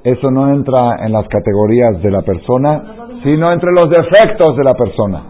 [0.04, 2.84] eso no entra en las categorías de la persona,
[3.24, 5.24] sino entre los defectos de la persona.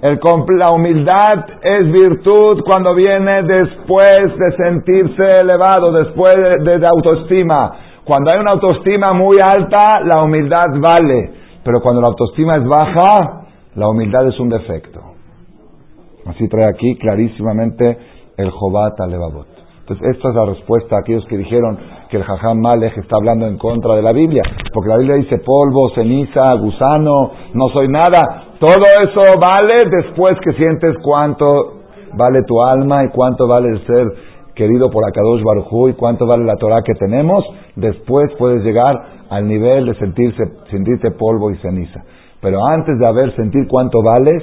[0.00, 7.72] La humildad es virtud cuando viene después de sentirse elevado, después de, autoestima.
[8.04, 11.32] Cuando hay una autoestima muy alta, la humildad vale.
[11.62, 15.00] Pero cuando la autoestima es baja, la humildad es un defecto.
[16.24, 17.98] Así trae aquí clarísimamente
[18.38, 19.57] el Jobat Levavot.
[19.88, 21.78] Entonces, esta es la respuesta a aquellos que dijeron
[22.10, 24.42] que el Jajam Malek está hablando en contra de la Biblia.
[24.74, 28.20] Porque la Biblia dice polvo, ceniza, gusano, no soy nada.
[28.60, 31.46] Todo eso vale después que sientes cuánto
[32.14, 34.06] vale tu alma y cuánto vale el ser
[34.54, 37.42] querido por Akadosh Baruj y cuánto vale la Torah que tenemos.
[37.74, 38.94] Después puedes llegar
[39.30, 42.04] al nivel de sentirse, sentirte polvo y ceniza.
[42.42, 44.42] Pero antes de haber sentir cuánto vales,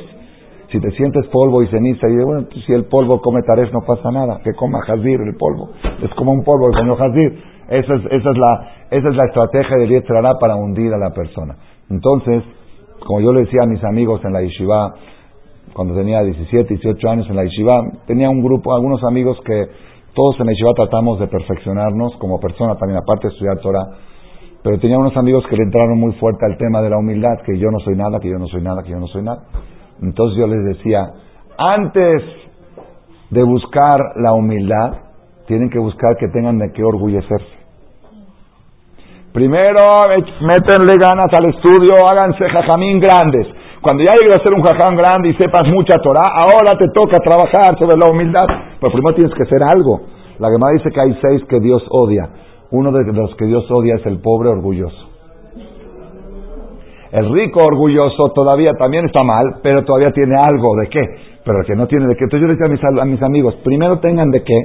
[0.75, 4.11] si te sientes polvo y ceniza, y bueno, si el polvo come taref no pasa
[4.11, 5.69] nada, que coma jazir el polvo.
[6.03, 7.41] Es como un polvo el comió jazir.
[7.69, 11.11] Esa es, esa es, la, esa es la estrategia de Yetzirah para hundir a la
[11.11, 11.55] persona.
[11.89, 12.43] Entonces,
[13.07, 14.95] como yo le decía a mis amigos en la yeshiva,
[15.73, 19.67] cuando tenía 17, 18 años en la yeshiva, tenía un grupo, algunos amigos que
[20.13, 23.85] todos en la yeshiva tratamos de perfeccionarnos como persona, también aparte de estudiar Torah,
[24.61, 27.57] pero tenía unos amigos que le entraron muy fuerte al tema de la humildad, que
[27.57, 29.41] yo no soy nada, que yo no soy nada, que yo no soy nada.
[30.01, 31.11] Entonces yo les decía,
[31.57, 32.23] antes
[33.29, 34.93] de buscar la humildad,
[35.47, 37.55] tienen que buscar que tengan de qué orgullecerse.
[39.33, 39.81] Primero,
[40.41, 43.47] métenle ganas al estudio, háganse jajamín grandes.
[43.81, 47.19] Cuando ya llegues a ser un jajam grande y sepas mucha Torah, ahora te toca
[47.19, 48.47] trabajar sobre la humildad.
[48.79, 50.01] Pero primero tienes que ser algo.
[50.39, 52.29] La Gemara dice que hay seis que Dios odia.
[52.71, 55.14] Uno de los que Dios odia es el pobre orgulloso.
[57.15, 60.99] El rico orgulloso todavía también está mal, pero todavía tiene algo de qué.
[61.45, 62.25] Pero el que no tiene de qué.
[62.25, 64.59] Entonces yo le decía a mis, a mis amigos, primero tengan de qué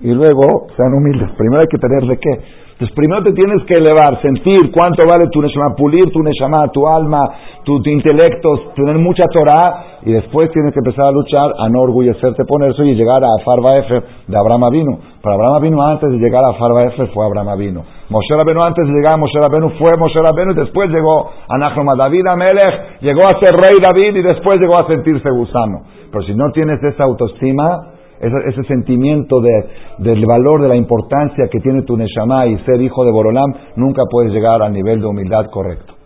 [0.00, 1.30] y luego sean humildes.
[1.38, 2.66] Primero hay que tener de qué.
[2.72, 6.88] Entonces primero te tienes que elevar, sentir cuánto vale tu neshama, pulir tu neshama, tu
[6.88, 7.22] alma,
[7.64, 12.44] tu, intelecto, tener mucha Torah y después tienes que empezar a luchar a no orgullecerte
[12.44, 14.98] poner eso y llegar a Farba Efer de Abraham Avinu.
[15.22, 17.82] Para Abraham Avinu antes de llegar a Farba Efer fue Abraham Avinu.
[18.08, 21.96] Moshe Rabenu antes de llegar a Moshe Rabenu fue Moshe Rabenu y después llegó a
[21.96, 25.82] David Amelech, llegó a ser rey David y después llegó a sentirse gusano.
[26.10, 31.60] Pero si no tienes esa autoestima, ese, sentimiento de, del valor, de la importancia que
[31.60, 35.46] tiene tu Neshama y ser hijo de Borolam, nunca puedes llegar al nivel de humildad
[35.50, 35.96] correcto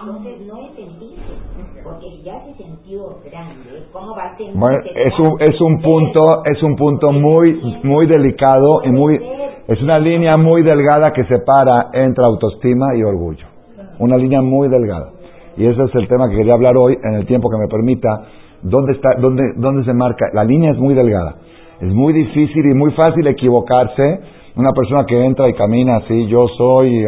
[0.00, 0.70] entonces no es
[1.84, 3.16] porque ya se sintió
[4.54, 9.20] Bueno, es un, es un punto, es un punto muy, muy delicado y muy,
[9.68, 13.46] es una línea muy delgada que separa entre autoestima y orgullo.
[13.98, 15.10] Una línea muy delgada.
[15.56, 18.24] Y ese es el tema que quería hablar hoy en el tiempo que me permita.
[18.62, 20.26] ¿Dónde, está, dónde, dónde se marca?
[20.32, 21.36] La línea es muy delgada.
[21.80, 24.20] Es muy difícil y muy fácil equivocarse.
[24.56, 27.04] Una persona que entra y camina así, yo soy,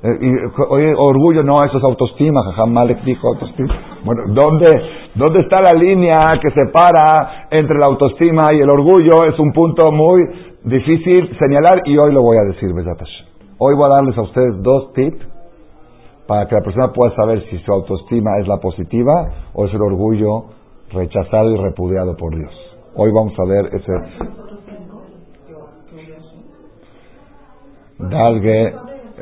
[0.00, 3.74] eh, oye, orgullo, no, eso es autoestima, jamás le dijo autoestima.
[4.04, 4.66] Bueno, ¿dónde,
[5.14, 9.24] ¿dónde está la línea que separa entre la autoestima y el orgullo?
[9.24, 10.22] Es un punto muy
[10.62, 12.70] difícil señalar y hoy lo voy a decir,
[13.58, 15.26] Hoy voy a darles a ustedes dos tips
[16.28, 19.82] para que la persona pueda saber si su autoestima es la positiva o es el
[19.82, 20.44] orgullo
[20.92, 22.52] rechazado y repudiado por Dios.
[22.94, 23.92] Hoy vamos a ver ese...
[27.98, 28.74] Dalgue,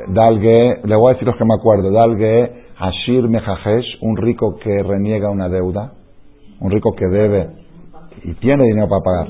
[0.09, 1.91] Dalgue, le voy a decir los que me acuerdo.
[1.91, 5.93] Dalgue, Hashir Mejajesh, un rico que reniega una deuda,
[6.59, 7.49] un rico que debe
[8.23, 9.27] y tiene dinero para pagar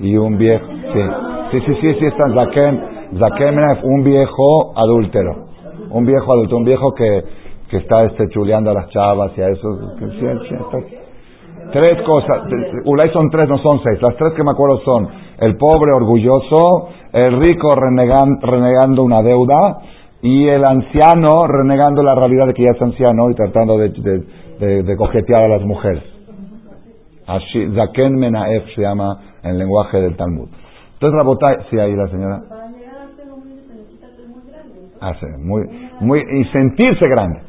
[0.00, 1.00] y un viejo, sí,
[1.52, 2.80] sí, sí, sí, sí está Zakem,
[3.84, 5.46] un viejo adúltero,
[5.90, 7.22] un viejo adulto, un viejo que,
[7.70, 9.68] que está este, chuleando a las chavas y a eso.
[11.72, 12.42] Tres cosas,
[12.84, 14.00] Ulay son tres, no son seis.
[14.02, 15.08] Las tres que me acuerdo son
[15.38, 19.78] el pobre orgulloso, el rico renegando una deuda
[20.20, 23.88] y el anciano renegando la realidad de que ya es anciano y tratando de,
[24.58, 26.02] de, de coquetear a las mujeres.
[27.74, 30.48] Zaken Menaef se llama en lenguaje del Talmud.
[30.94, 32.42] Entonces, Rabotay, sí, ahí la señora.
[35.00, 35.62] Ah, sí, muy,
[36.00, 37.40] muy, y sentirse grande.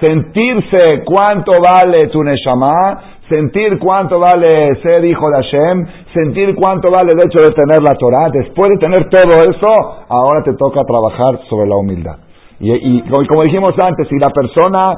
[0.00, 7.12] Sentirse cuánto vale tu Neshama, sentir cuánto vale ser hijo de Hashem, sentir cuánto vale
[7.12, 8.28] el hecho de tener la Torah.
[8.32, 9.68] Después de tener todo eso,
[10.08, 12.16] ahora te toca trabajar sobre la humildad.
[12.60, 14.96] Y, y como dijimos antes, si la persona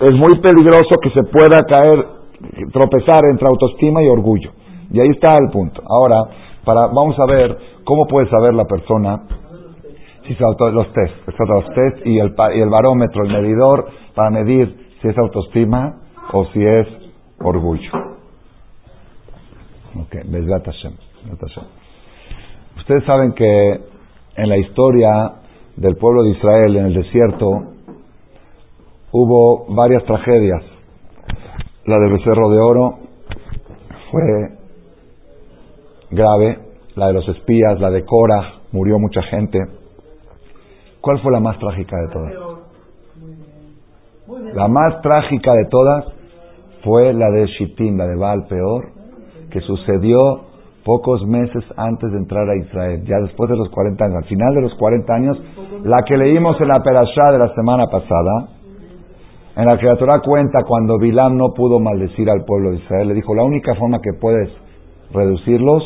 [0.00, 2.06] es muy peligroso que se pueda caer,
[2.72, 4.50] tropezar entre autoestima y orgullo.
[4.92, 5.82] Y ahí está el punto.
[5.86, 6.24] Ahora,
[6.64, 9.20] para, vamos a ver cómo puede saber la persona
[10.26, 14.30] si se auto, los test, los test y el, y el barómetro, el medidor para
[14.30, 15.96] medir si es autoestima
[16.32, 16.86] o si es
[17.42, 17.90] orgullo.
[19.96, 20.24] Ok,
[22.76, 23.80] Ustedes saben que
[24.36, 25.32] en la historia
[25.76, 27.46] del pueblo de Israel en el desierto
[29.12, 30.64] hubo varias tragedias.
[31.86, 32.98] La del becerro de oro
[34.10, 34.22] fue
[36.10, 36.58] grave,
[36.94, 39.58] la de los espías, la de Cora, murió mucha gente.
[41.00, 42.34] ¿Cuál fue la más trágica de todas?
[44.54, 46.19] La más trágica de todas
[46.82, 48.84] fue la de Shittim, la de Baal Peor,
[49.50, 50.18] que sucedió
[50.84, 54.54] pocos meses antes de entrar a Israel, ya después de los 40 años, al final
[54.54, 55.42] de los 40 años,
[55.84, 58.48] la que leímos en la Perashá de la semana pasada,
[59.56, 63.08] en la que la Torah cuenta cuando Bilam no pudo maldecir al pueblo de Israel,
[63.08, 64.48] le dijo, la única forma que puedes
[65.12, 65.82] reducirlos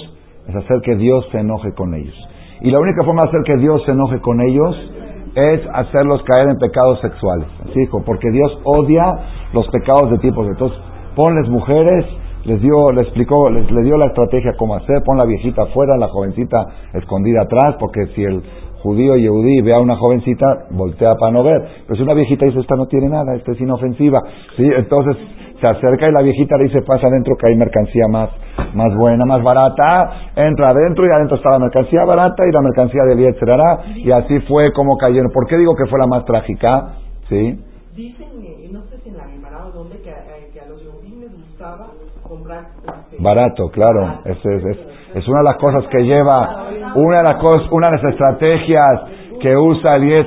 [0.46, 2.14] es hacer que Dios se enoje con ellos.
[2.60, 4.92] Y la única forma de hacer que Dios se enoje con ellos
[5.34, 7.46] es hacerlos caer en pecados sexuales.
[7.62, 9.04] Así dijo, porque Dios odia
[9.52, 10.46] los pecados de tipos.
[10.46, 10.78] Entonces,
[11.16, 12.06] ponles mujeres,
[12.44, 15.96] les dio, le explicó, les, le dio la estrategia cómo hacer, pon la viejita afuera,
[15.96, 18.42] la jovencita escondida atrás, porque si el
[18.82, 21.62] judío y ve a una jovencita, voltea para no ver.
[21.86, 24.20] Pero si una viejita dice, esta no tiene nada, esta es inofensiva,
[24.56, 24.70] ¿sí?
[24.76, 25.16] entonces
[25.64, 28.30] se acerca y la viejita le dice, pasa adentro que hay mercancía más,
[28.74, 33.02] más buena, más barata, entra adentro y adentro está la mercancía barata y la mercancía
[33.04, 35.30] de Lietzerara, y así fue como cayeron.
[35.32, 36.96] ¿Por qué digo que fue la más trágica?
[37.28, 37.58] ¿Sí?
[37.96, 38.28] Dicen,
[38.72, 41.86] no sé si en la Guimara o donde, que, eh, que a los les gustaba
[42.22, 42.64] comprar...
[43.10, 44.78] Este, barato, claro, es, es,
[45.14, 49.02] es, una de las cosas que lleva, una de las cosas, una de las estrategias
[49.40, 50.26] que usa el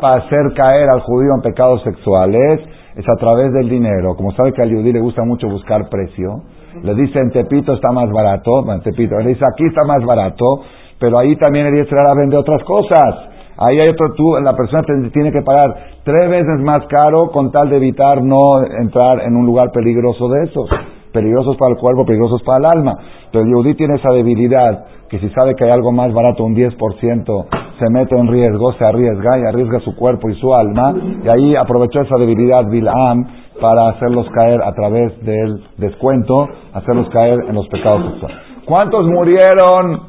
[0.00, 4.16] para hacer caer al judío en pecados sexuales es a través del dinero.
[4.16, 6.42] Como sabe que al judío le gusta mucho buscar precio,
[6.82, 10.62] le dice en Tepito está más barato, en Tepito, le dice aquí está más barato,
[10.98, 13.28] pero ahí también el Yetzirah vende otras cosas.
[13.56, 17.70] Ahí hay otro, tú, la persona tiene que pagar tres veces más caro con tal
[17.70, 20.68] de evitar no entrar en un lugar peligroso de esos.
[21.12, 22.98] Peligrosos para el cuerpo, peligrosos para el alma.
[23.32, 26.54] Pero el yudí tiene esa debilidad que si sabe que hay algo más barato, un
[26.54, 27.46] 10%,
[27.78, 30.94] se mete en riesgo, se arriesga y arriesga su cuerpo y su alma.
[31.24, 33.26] Y ahí aprovechó esa debilidad Bilam
[33.60, 36.34] para hacerlos caer a través del descuento,
[36.74, 38.38] hacerlos caer en los pecados sexuales.
[38.66, 40.02] ¿Cuántos murieron?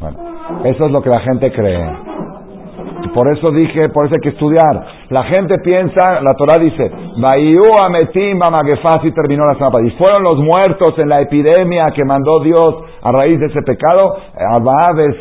[0.00, 0.18] Bueno,
[0.64, 2.11] Eso es lo que la gente cree.
[3.14, 4.86] Por eso dije, por eso hay que estudiar.
[5.10, 6.90] La gente piensa, la Torah dice,
[9.04, 13.12] y terminó la semana Y fueron los muertos en la epidemia que mandó Dios a
[13.12, 14.16] raíz de ese pecado,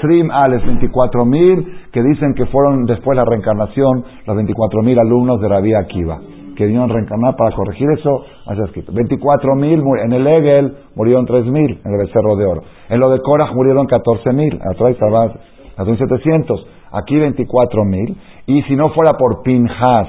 [0.02, 5.42] Srim Ales, 24 mil, que dicen que fueron después la reencarnación, los 24 mil alumnos
[5.42, 6.20] de Rabí Akiva,
[6.56, 8.94] que vinieron a reencarnar para corregir eso, así escrito.
[8.94, 12.62] 24 mil, en el Egel murieron 3 mil, en el Becerro de Oro.
[12.88, 15.34] En lo de Korach murieron 14 mil, a Torah
[15.78, 20.08] a 1700 aquí 24 mil, y si no fuera por Pinhas,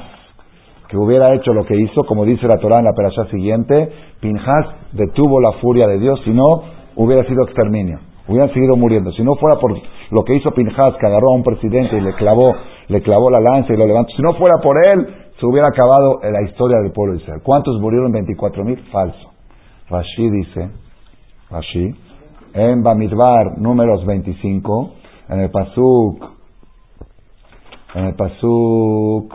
[0.89, 4.67] que hubiera hecho lo que hizo, como dice la Torah en la perashá siguiente, Pinhas
[4.93, 6.63] detuvo la furia de Dios, si no,
[6.97, 9.11] hubiera sido exterminio, hubieran seguido muriendo.
[9.13, 9.73] Si no fuera por
[10.11, 12.55] lo que hizo Pinhas, que agarró a un presidente y le clavó,
[12.89, 15.07] le clavó la lanza y lo levantó, si no fuera por él,
[15.41, 17.41] se hubiera acabado la historia del pueblo de Israel.
[17.43, 18.13] ¿Cuántos murieron?
[18.13, 18.79] 24 mil.
[18.93, 19.33] Falso.
[19.89, 20.71] Rashi dice,
[21.51, 21.95] Rashi,
[22.55, 24.91] en Bamidbar, números 25,
[25.31, 26.42] en el Pasuk
[27.95, 29.35] en el Pasuk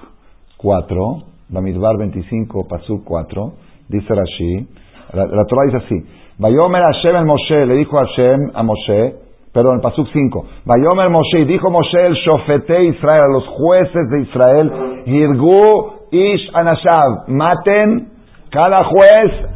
[0.58, 1.18] 4,
[1.49, 3.53] Bamidbar 25, Pasuk 4,
[3.88, 4.68] dice Rashi,
[5.14, 6.05] la, Torah dice así,
[6.39, 9.16] Vayomer Hashem el Moshe, le dijo Hashem a Moshe,
[9.53, 14.22] perdón, el Pasuk 5, Vayomer Moshe, dijo Moshe el Shofete Israel, a los jueces de
[14.22, 14.72] Israel,
[15.05, 18.10] Hirgu Ish Anashav, maten
[18.49, 19.49] cada juez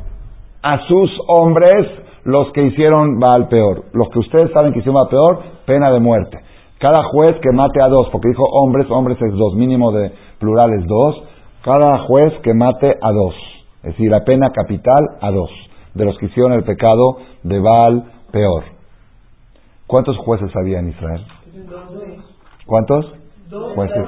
[0.61, 1.87] a sus hombres
[2.23, 3.85] los que hicieron Baal peor.
[3.93, 6.39] Los que ustedes saben que hicieron Baal peor, pena de muerte.
[6.81, 10.83] Cada juez que mate a dos, porque dijo hombres, hombres es dos, mínimo de plurales
[10.87, 11.23] dos.
[11.63, 13.35] Cada juez que mate a dos.
[13.83, 15.51] Es decir, la pena capital a dos.
[15.93, 18.63] De los que hicieron el pecado de Baal peor.
[19.85, 21.23] ¿Cuántos jueces había en Israel?
[22.65, 23.13] ¿Cuántos?
[23.75, 24.07] Jueces.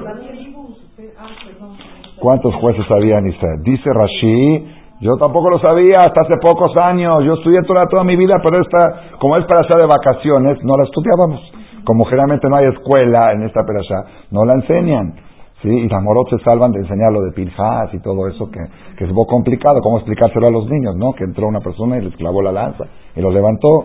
[2.18, 3.62] ¿Cuántos jueces había en Israel?
[3.62, 4.66] Dice Rashi,
[5.00, 7.22] yo tampoco lo sabía hasta hace pocos años.
[7.24, 10.76] Yo estudié toda, toda mi vida, pero esta, como es para hacer de vacaciones, no
[10.76, 11.53] la estudiábamos
[11.84, 15.14] como generalmente no hay escuela en esta perashá, no la enseñan.
[15.62, 15.68] ¿sí?
[15.68, 18.60] Y las morot se salvan de enseñar lo de Pinjas y todo eso, que,
[18.96, 19.80] que es muy complicado.
[19.82, 21.12] ¿Cómo explicárselo a los niños, no?
[21.12, 22.84] Que entró una persona y les clavó la lanza
[23.16, 23.84] y lo levantó.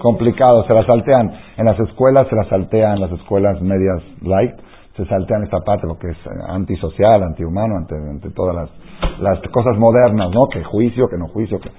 [0.00, 1.32] complicado, se la saltean.
[1.56, 4.54] En las escuelas se la saltean, las escuelas medias light,
[4.96, 6.18] se saltean esta parte, lo que es
[6.48, 10.48] antisocial, antihumano, ante, ante todas las, las cosas modernas, ¿no?
[10.48, 11.60] Que juicio, que no juicio.
[11.60, 11.70] Que...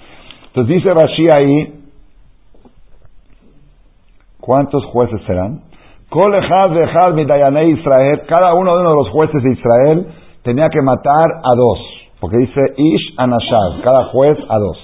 [0.47, 1.79] Entonces dice Rashi ahí,
[4.50, 5.62] ¿Cuántos jueces serán?
[6.10, 10.08] Israel, cada uno de, los jueces de Israel
[10.41, 11.78] tenía que matar a dos,
[12.20, 14.76] porque dice Ish Anashad, cada juez a dos.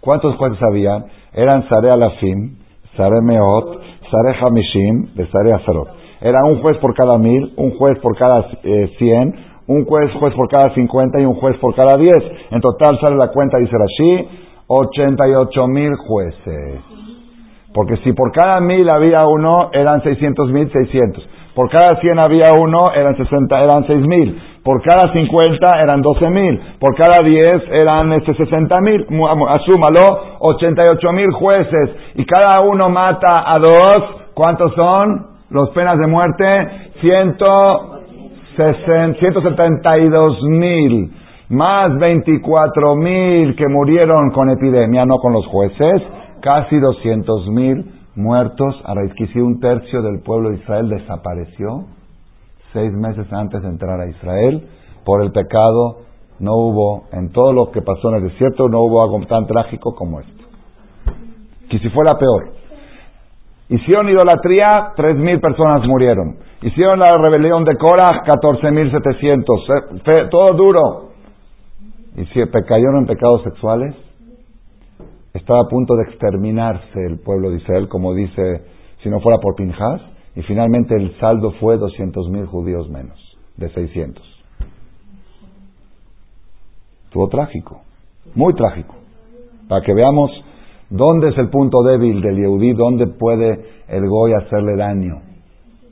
[0.00, 1.04] ¿Cuántos jueces había?
[1.32, 2.56] Eran Sare Alafim,
[2.96, 3.80] Sare Meot,
[4.10, 5.88] Sare Hamishim, de Sare Azarot.
[6.20, 9.36] Era un juez por cada mil, un juez por cada eh, cien,
[9.68, 12.24] un juez, juez por cada cincuenta y un juez por cada diez.
[12.50, 14.28] En total sale la cuenta, dice Rashi,
[14.66, 16.99] ochenta y ocho mil jueces.
[17.72, 21.28] Porque si por cada mil había uno, eran seiscientos mil, seiscientos.
[21.54, 24.40] Por cada cien había uno, eran sesenta, eran seis mil.
[24.64, 26.60] Por cada cincuenta eran doce mil.
[26.78, 29.06] Por cada diez eran este, sesenta mil.
[29.48, 30.00] Asúmalo,
[30.40, 31.90] ochenta y ocho mil jueces.
[32.14, 34.16] Y cada uno mata a dos.
[34.34, 35.26] ¿Cuántos son?
[35.50, 36.48] Los penas de muerte.
[37.00, 38.00] Ciento,
[39.18, 41.12] ciento setenta y dos mil.
[41.50, 46.02] Más veinticuatro mil que murieron con epidemia, no con los jueces
[46.40, 51.86] casi 200 mil muertos a raíz que un tercio del pueblo de Israel desapareció
[52.72, 54.68] seis meses antes de entrar a Israel
[55.04, 56.02] por el pecado.
[56.38, 59.94] No hubo, en todo lo que pasó en el desierto, no hubo algo tan trágico
[59.94, 60.44] como esto.
[61.68, 62.52] Que si fuera peor.
[63.68, 66.38] Hicieron idolatría, tres mil personas murieron.
[66.62, 69.60] Hicieron la rebelión de Korah, catorce mil setecientos.
[70.06, 71.10] Eh, todo duro.
[72.16, 73.94] Y si cayeron en pecados sexuales,
[75.34, 78.62] estaba a punto de exterminarse el pueblo de Israel, como dice,
[79.02, 80.00] si no fuera por Pinjas,
[80.34, 83.18] y finalmente el saldo fue 200.000 judíos menos,
[83.56, 84.24] de 600.
[87.04, 87.80] Estuvo trágico,
[88.34, 88.94] muy trágico,
[89.68, 90.30] para que veamos
[90.90, 95.22] dónde es el punto débil del Yehudí, dónde puede el Goy hacerle daño.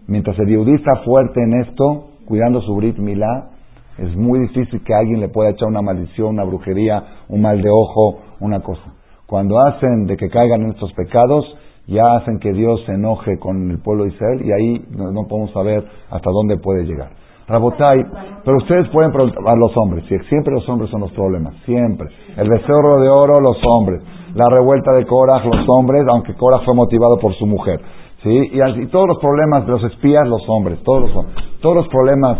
[0.06, 3.50] Mientras el Yehudí está fuerte en esto, cuidando su Brit Milá,
[3.98, 7.68] es muy difícil que alguien le pueda echar una maldición, una brujería, un mal de
[7.68, 8.94] ojo, una cosa.
[9.28, 11.44] Cuando hacen de que caigan en estos pecados,
[11.86, 15.52] ya hacen que Dios se enoje con el pueblo de Israel y ahí no, podemos
[15.52, 17.10] saber hasta dónde puede llegar.
[17.46, 17.98] Rabotai,
[18.42, 22.08] pero ustedes pueden preguntar a los hombres, si siempre los hombres son los problemas, siempre.
[22.38, 24.02] El becerro de oro, los hombres.
[24.34, 27.80] La revuelta de Korah, los hombres, aunque Korah fue motivado por su mujer.
[28.22, 28.30] ¿sí?
[28.30, 31.26] Y, todos los problemas de los espías, los hombres, todos los,
[31.60, 32.38] todos los problemas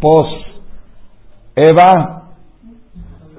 [0.00, 0.54] post
[1.54, 2.30] Eva,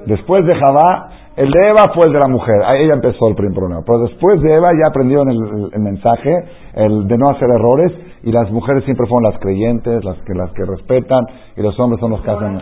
[0.06, 3.36] después de Javá, El de Eva fue el de la mujer, ahí ella empezó el
[3.36, 3.82] primer problema.
[3.86, 6.32] Pero después de Eva ya aprendieron el, el mensaje,
[6.76, 7.92] el de no hacer errores,
[8.24, 11.26] y las mujeres siempre fueron las creyentes, las que, las que respetan,
[11.56, 12.62] y los hombres son los que hacen...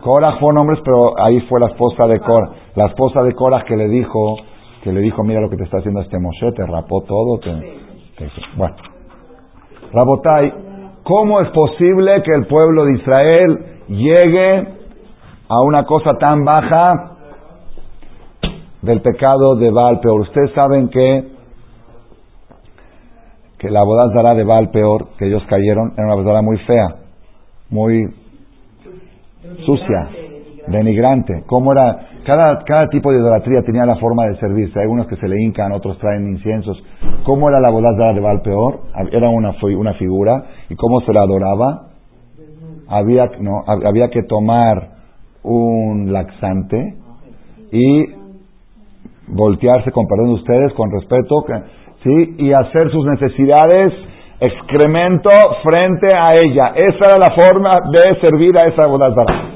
[0.00, 2.50] Korah fue hombres, pero ahí fue la esposa de Korah.
[2.74, 4.36] La esposa de Korah que le dijo,
[4.82, 7.38] que le dijo, mira lo que te está haciendo este Moshe, te rapó todo.
[7.38, 7.50] Te,
[8.56, 8.74] bueno.
[9.92, 10.52] Rabotai,
[11.02, 14.68] ¿cómo es posible que el pueblo de Israel llegue
[15.48, 17.17] a una cosa tan baja
[18.82, 20.20] del pecado de Baal peor?
[20.20, 21.38] Ustedes saben que
[23.58, 23.82] que la
[24.14, 26.94] dará de Baal peor, que ellos cayeron, era una boda muy fea,
[27.70, 28.04] muy
[29.66, 30.08] sucia,
[30.68, 31.42] denigrante.
[31.46, 32.06] ¿Cómo era?
[32.24, 34.78] Cada, cada tipo de idolatría tenía la forma de servirse.
[34.78, 36.80] Hay unos que se le hincan, otros traen inciensos.
[37.24, 38.80] ¿Cómo era la boda de Baal peor?
[39.10, 40.44] Era una, una figura.
[40.68, 41.88] ¿Y cómo se la adoraba?
[42.88, 44.90] Había, no, había que tomar
[45.42, 46.96] un laxante
[47.72, 48.17] y
[49.30, 51.44] voltearse, con perdón de ustedes, con respeto,
[52.02, 52.36] ¿sí?
[52.38, 53.92] y hacer sus necesidades
[54.40, 55.30] excremento
[55.62, 56.72] frente a ella.
[56.76, 59.50] Esa era la forma de servir a esa Abodazara.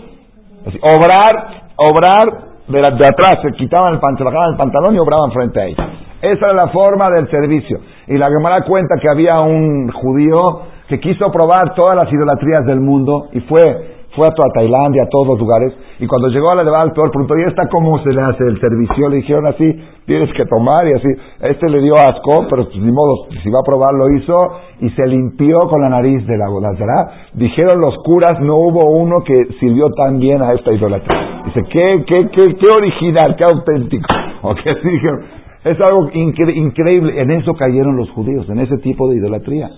[0.83, 5.67] Obrar, obrar de, de, atrás, se quitaban el pantalón, el pantalón y obraban frente a
[5.67, 5.89] ella.
[6.21, 7.81] Esa era la forma del servicio.
[8.07, 12.81] Y la Gemara cuenta que había un judío que quiso probar todas las idolatrías del
[12.81, 16.57] mundo y fue fue a toda Tailandia, a todos los lugares, y cuando llegó a
[16.57, 19.09] la de Baal Peor, preguntó, ¿y esta cómo se le hace el servicio?
[19.09, 21.09] Le dijeron así, tienes que tomar, y así.
[21.41, 24.35] Este le dio asco, pero pues, ni modo, si va a probar, lo hizo,
[24.81, 27.11] y se limpió con la nariz de la ¿verdad?
[27.35, 31.43] Dijeron los curas, no hubo uno que sirvió tan bien a esta idolatría.
[31.47, 34.07] Dice, qué, qué, qué, qué original, qué auténtico.
[34.43, 35.21] ¿O qué dijeron?
[35.65, 37.21] Es algo increíble.
[37.21, 39.71] En eso cayeron los judíos, en ese tipo de idolatría.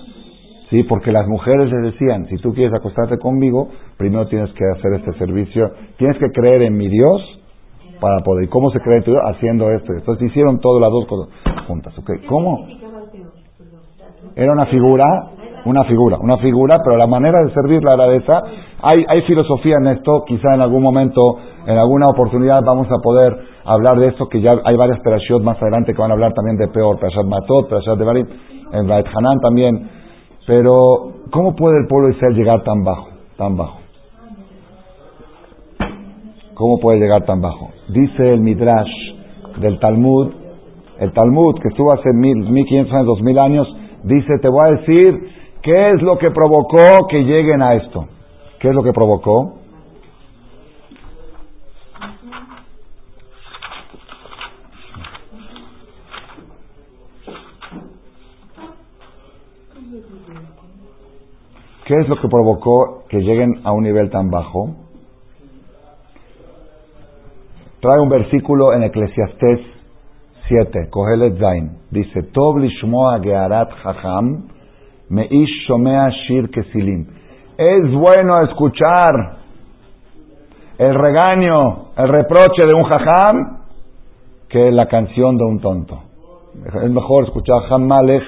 [0.74, 4.94] Sí, porque las mujeres le decían, si tú quieres acostarte conmigo, primero tienes que hacer
[4.94, 7.22] este servicio, tienes que creer en mi Dios
[8.00, 8.46] para poder.
[8.46, 9.22] ¿Y cómo se cree en tu Dios?
[9.24, 9.92] Haciendo esto.
[9.92, 11.28] Entonces hicieron todas las dos cosas
[11.68, 11.94] juntas.
[12.28, 12.66] ¿Cómo?
[14.34, 15.04] Era una figura,
[15.64, 18.42] una figura, una figura, pero la manera de servirla era esa.
[18.82, 21.36] Hay, hay filosofía en esto, quizá en algún momento,
[21.68, 23.32] en alguna oportunidad vamos a poder
[23.64, 26.56] hablar de esto, que ya hay varias perashot más adelante que van a hablar también
[26.56, 28.26] de peor, perashat matot, perashat de Barim,
[28.72, 30.03] en Hanan también
[30.46, 33.08] pero, ¿cómo puede el pueblo de Israel llegar tan bajo?
[33.36, 33.78] Tan bajo.
[36.54, 37.70] ¿Cómo puede llegar tan bajo?
[37.88, 38.92] Dice el Midrash
[39.60, 40.32] del Talmud,
[41.00, 43.66] el Talmud que estuvo hace mil, mil quinientos años, dos mil años,
[44.04, 45.28] dice, te voy a decir
[45.62, 48.06] qué es lo que provocó que lleguen a esto.
[48.60, 49.63] ¿Qué es lo que provocó?
[61.84, 64.70] ¿Qué es lo que provocó que lleguen a un nivel tan bajo?
[67.80, 69.60] Trae un versículo en Eclesiastés
[70.48, 71.76] 7, Kohelet Zain.
[71.90, 72.56] Dice, Tov
[73.22, 74.48] gearat hacham,
[75.10, 77.06] meish shomea shir kesilim.
[77.58, 79.36] Es bueno escuchar
[80.78, 83.58] el regaño, el reproche de un jajam
[84.48, 85.98] que la canción de un tonto.
[86.82, 88.22] Es mejor escuchar a Malek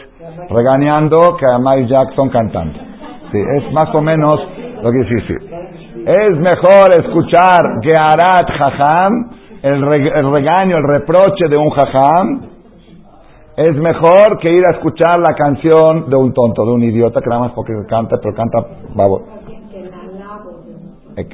[0.51, 2.96] regañando que a Mike Jackson cantando
[3.33, 4.37] es más o menos
[4.83, 5.35] lo que dice.
[6.07, 9.31] Es mejor escuchar Gearat Jajam,
[9.63, 12.57] el, regaño, el reproche de un Jajam,
[13.57, 17.31] es mejor que ir a escuchar la canción de un tonto, de un idiota que
[17.31, 18.59] nada más porque canta, pero canta
[18.95, 19.23] babo.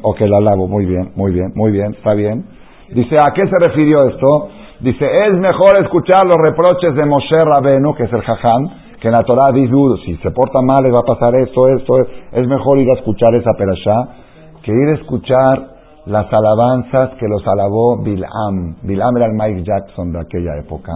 [0.03, 2.45] O que la alabo, muy bien, muy bien, muy bien, está bien.
[2.90, 4.49] Dice, ¿a qué se refirió esto?
[4.80, 8.68] Dice, es mejor escuchar los reproches de Moshe Rabenu, que es el Jajam,
[9.03, 9.74] que en la Torah dice,
[10.05, 11.98] si se porta mal le va a pasar esto, esto,
[12.30, 13.96] es mejor ir a escuchar esa perashá
[14.62, 15.72] que ir a escuchar
[16.07, 18.76] las alabanzas que los alabó Bilam.
[18.84, 20.92] Bilam era el Mike Jackson de aquella época.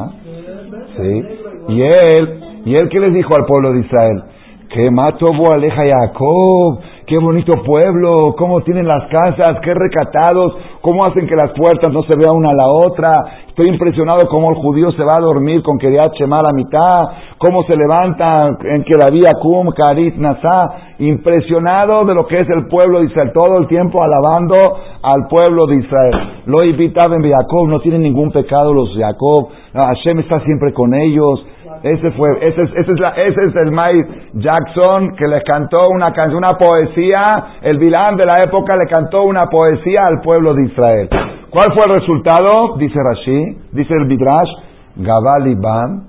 [0.97, 1.25] ¿Sí?
[1.69, 4.23] Y él, y él ¿qué les dijo al pueblo de Israel?
[4.69, 11.27] Que mató aleja Jacob, qué bonito pueblo, cómo tienen las casas, qué recatados, cómo hacen
[11.27, 13.47] que las puertas no se vean una a la otra.
[13.49, 17.09] Estoy impresionado cómo el judío se va a dormir con Keriat Shema a la mitad,
[17.39, 20.95] cómo se levanta en que la vía Kum, Karit, Nasa.
[20.99, 24.57] Impresionado de lo que es el pueblo de Israel, todo el tiempo alabando
[25.03, 26.43] al pueblo de Israel.
[26.47, 29.49] Lo invitaban en Jacob, no tienen ningún pecado los Jacob.
[29.75, 31.45] Hashem está siempre con ellos.
[31.83, 36.59] Ese fue, ese es, ese es, el Mike Jackson que le cantó una canción, una
[36.59, 37.59] poesía.
[37.63, 41.09] El Bilán de la época le cantó una poesía al pueblo de Israel.
[41.51, 42.77] ¿Cuál fue el resultado?
[42.77, 44.51] Dice Rashi, dice el Midrash,
[44.97, 46.09] Gabal Ban,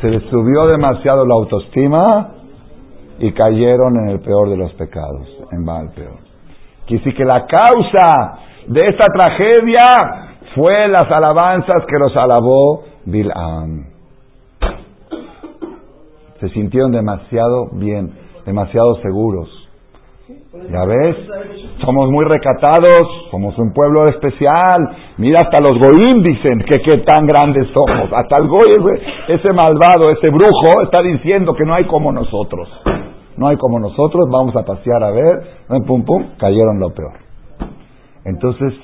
[0.00, 2.28] se les subió demasiado la autoestima
[3.18, 6.18] y cayeron en el peor de los pecados, en Baal peor.
[6.86, 9.86] Quiere decir que la causa de esta tragedia
[10.54, 13.87] fue las alabanzas que los alabó Bilam.
[16.40, 18.12] Se sintieron demasiado bien,
[18.44, 19.48] demasiado seguros.
[20.70, 21.16] Ya ves,
[21.84, 24.96] somos muy recatados, somos un pueblo especial.
[25.16, 28.12] Mira, hasta los goim dicen que qué tan grandes somos.
[28.12, 28.66] Hasta el goy,
[29.28, 32.68] ese malvado, ese brujo, está diciendo que no hay como nosotros.
[33.38, 35.42] No hay como nosotros, vamos a pasear a ver.
[35.86, 37.12] Pum, pum, cayeron lo peor.
[38.24, 38.74] Entonces,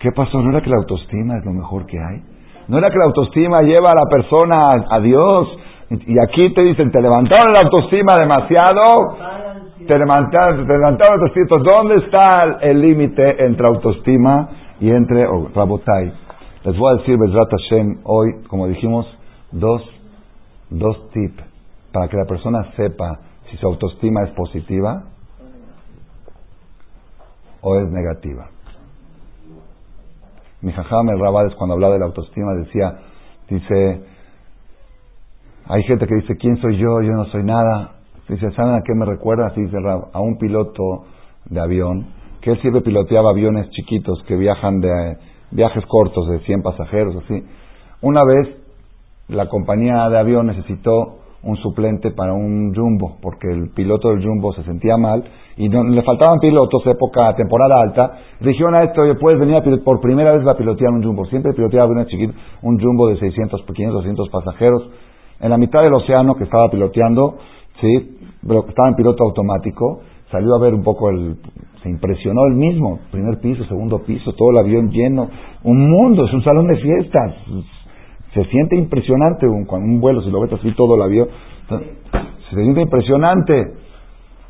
[0.00, 0.42] ¿qué pasó?
[0.42, 2.20] ¿No era que la autoestima es lo mejor que hay?
[2.68, 5.58] ¿No era que la autoestima lleva a la persona a, Dios?
[5.90, 9.16] Y aquí te dicen, te levantaron la autoestima demasiado
[9.86, 11.20] te levantaron, te levantaron
[11.62, 14.48] ¿Dónde está el límite entre autoestima
[14.80, 16.12] y entre oh, Rabotai?
[16.64, 19.06] Les voy a decir, Hashem, hoy, como dijimos,
[19.52, 19.82] dos,
[20.70, 21.44] dos tips
[21.92, 25.04] para que la persona sepa si su autoestima es positiva
[27.60, 28.48] o es negativa.
[30.62, 32.98] Mi jajam el Rabades cuando hablaba de la autoestima decía,
[33.48, 34.02] dice,
[35.68, 37.02] hay gente que dice, ¿quién soy yo?
[37.02, 37.96] Yo no soy nada.
[38.28, 39.46] Dice, ¿saben a qué me recuerda?
[39.46, 39.76] Así dice
[40.12, 41.04] a un piloto
[41.46, 42.06] de avión,
[42.40, 45.16] que él siempre piloteaba aviones chiquitos que viajan de
[45.50, 47.44] viajes cortos de 100 pasajeros, así.
[48.02, 48.48] Una vez
[49.28, 54.52] la compañía de avión necesitó un suplente para un jumbo, porque el piloto del jumbo
[54.52, 55.24] se sentía mal
[55.56, 58.18] y no, le faltaban pilotos, época, temporada alta.
[58.40, 61.24] Dijeron a esto, puedes venir a por primera vez va a pilotear un jumbo.
[61.26, 64.90] Siempre piloteaba aviones chiquitos, un jumbo de 600, 500, 200 pasajeros.
[65.40, 67.36] En la mitad del océano que estaba piloteando,
[67.80, 71.36] sí, pero estaba en piloto automático, salió a ver un poco el,
[71.82, 75.28] se impresionó el mismo, primer piso, segundo piso, todo el avión lleno,
[75.64, 77.34] un mundo, es un salón de fiestas,
[78.34, 81.28] se siente impresionante un, un vuelo, si lo ves así todo el avión,
[82.50, 83.54] se siente impresionante.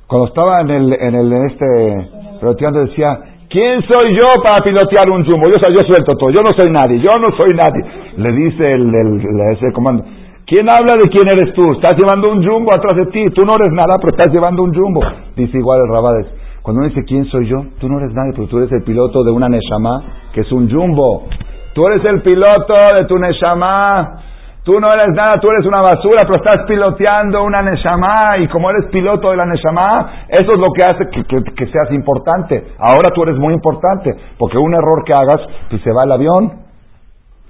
[0.07, 2.09] Cuando estaba en el, en el, este,
[2.41, 3.18] piloteando decía,
[3.49, 5.49] ¿quién soy yo para pilotear un jumbo?
[5.49, 7.84] Yo, yo suelto todo, yo no soy nadie, yo no soy nadie.
[8.16, 10.05] Le dice el, el ese comando,
[10.47, 11.66] ¿Quién habla de quién eres tú?
[11.74, 13.34] Estás llevando un jumbo atrás de ti.
[13.34, 15.01] Tú no eres nada, pero estás llevando un jumbo.
[15.34, 16.26] Dice igual el Rabades.
[16.62, 19.24] Cuando uno dice quién soy yo, tú no eres nadie, pero tú eres el piloto
[19.24, 21.26] de una Neshama, que es un jumbo.
[21.74, 24.22] Tú eres el piloto de tu Neshama.
[24.62, 28.38] Tú no eres nada, tú eres una basura, pero estás piloteando una Neshama.
[28.38, 31.09] Y como eres piloto de la Neshama, eso es lo que hace
[31.57, 32.68] que, seas importante.
[32.78, 36.53] Ahora tú eres muy importante, porque un error que hagas, pues se va el avión,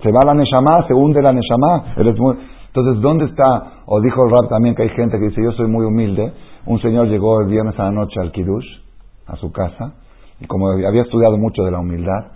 [0.03, 1.95] se va la Neshama, se hunde la Neshama.
[1.97, 2.37] Eres muy,
[2.77, 3.85] entonces, ¿dónde está?
[3.87, 6.31] O dijo el rap también que hay gente que dice, yo soy muy humilde.
[6.67, 8.67] Un señor llegó el viernes a la noche al Kiddush,
[9.27, 9.95] a su casa,
[10.41, 12.33] y como había estudiado mucho de la humildad,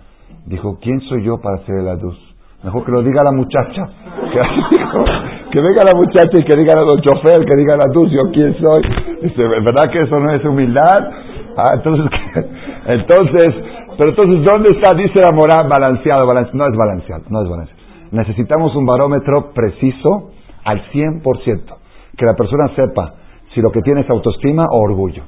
[0.47, 2.17] dijo, ¿quién soy yo para hacer el adus?
[2.63, 3.87] Mejor que lo diga la muchacha.
[4.31, 8.55] Que, venga la muchacha y que diga al chofer, que diga la adus, yo quién
[8.59, 8.81] soy.
[9.21, 11.11] Dice, ¿verdad que eso no es humildad?
[11.55, 12.05] Ah, entonces,
[13.97, 14.95] pero entonces, ¿dónde está?
[14.95, 16.25] Dice la moral balanceado.
[16.53, 17.80] No es balanceado, no es balanceado.
[18.11, 20.31] Necesitamos un barómetro preciso
[20.63, 21.77] al 100%,
[22.17, 23.13] que la persona sepa
[23.53, 25.23] si lo que tiene es autoestima o orgullo.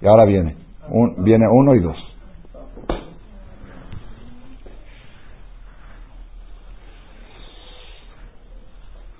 [0.00, 0.56] Y ahora viene,
[1.18, 1.96] viene uno y dos.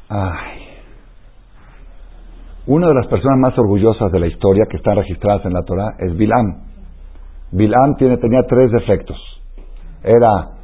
[0.09, 0.63] Ay.
[2.67, 5.95] Una de las personas más orgullosas de la historia que están registradas en la Torah
[5.99, 6.63] es Bilam.
[7.51, 9.17] Bilam tiene, tenía tres defectos.
[10.05, 10.62] Era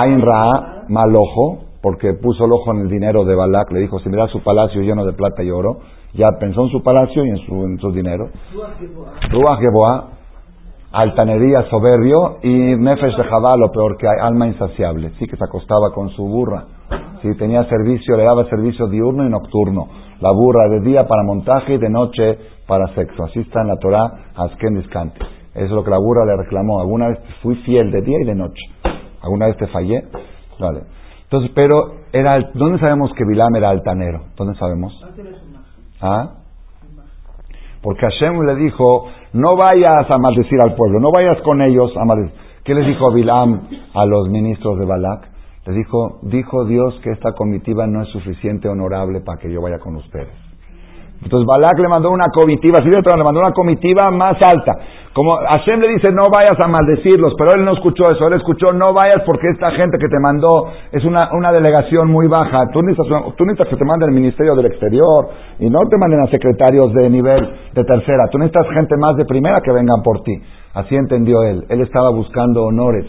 [0.00, 3.98] Ain Ra, mal ojo, porque puso el ojo en el dinero de Balak, le dijo,
[3.98, 5.80] si me da su palacio lleno de plata y oro,
[6.14, 8.30] ya pensó en su palacio y en su, dinero.
[9.30, 9.60] Ruach
[10.92, 15.44] altanería, soberbio, y Nefesh de Jabá, lo peor que hay, alma insaciable, sí que se
[15.44, 16.64] acostaba con su burra,
[17.20, 19.88] sí tenía servicio, le daba servicio diurno y nocturno,
[20.20, 23.76] la burra de día para montaje y de noche para sexo, así está en la
[23.76, 24.78] Torah, Asken.
[24.78, 24.90] Eso
[25.54, 28.34] es lo que la burra le reclamó, alguna vez fui fiel de día y de
[28.34, 28.62] noche.
[29.22, 30.04] ¿Alguna vez te fallé?
[30.58, 30.82] Vale.
[31.24, 34.24] Entonces, pero, era, ¿dónde sabemos que Bilam era altanero?
[34.36, 34.92] ¿Dónde sabemos?
[36.00, 36.34] ¿Ah?
[37.80, 42.04] Porque Hashem le dijo, no vayas a maldecir al pueblo, no vayas con ellos a
[42.04, 42.38] maldecir.
[42.64, 45.28] ¿Qué les dijo Bilam a los ministros de Balak?
[45.66, 49.78] Le dijo, dijo Dios que esta comitiva no es suficiente honorable para que yo vaya
[49.78, 50.51] con ustedes.
[51.22, 54.72] Entonces Balak le mandó una comitiva, sí, le mandó una comitiva más alta.
[55.12, 58.72] Como Hashem le dice, no vayas a maldecirlos, pero él no escuchó eso, él escuchó,
[58.72, 62.64] no vayas porque esta gente que te mandó es una, una delegación muy baja.
[62.72, 65.28] Tú necesitas, tú necesitas que te manden el Ministerio del Exterior
[65.60, 68.28] y no te manden a secretarios de nivel de tercera.
[68.30, 70.32] Tú necesitas gente más de primera que vengan por ti.
[70.74, 71.64] Así entendió él.
[71.68, 73.06] Él estaba buscando honores.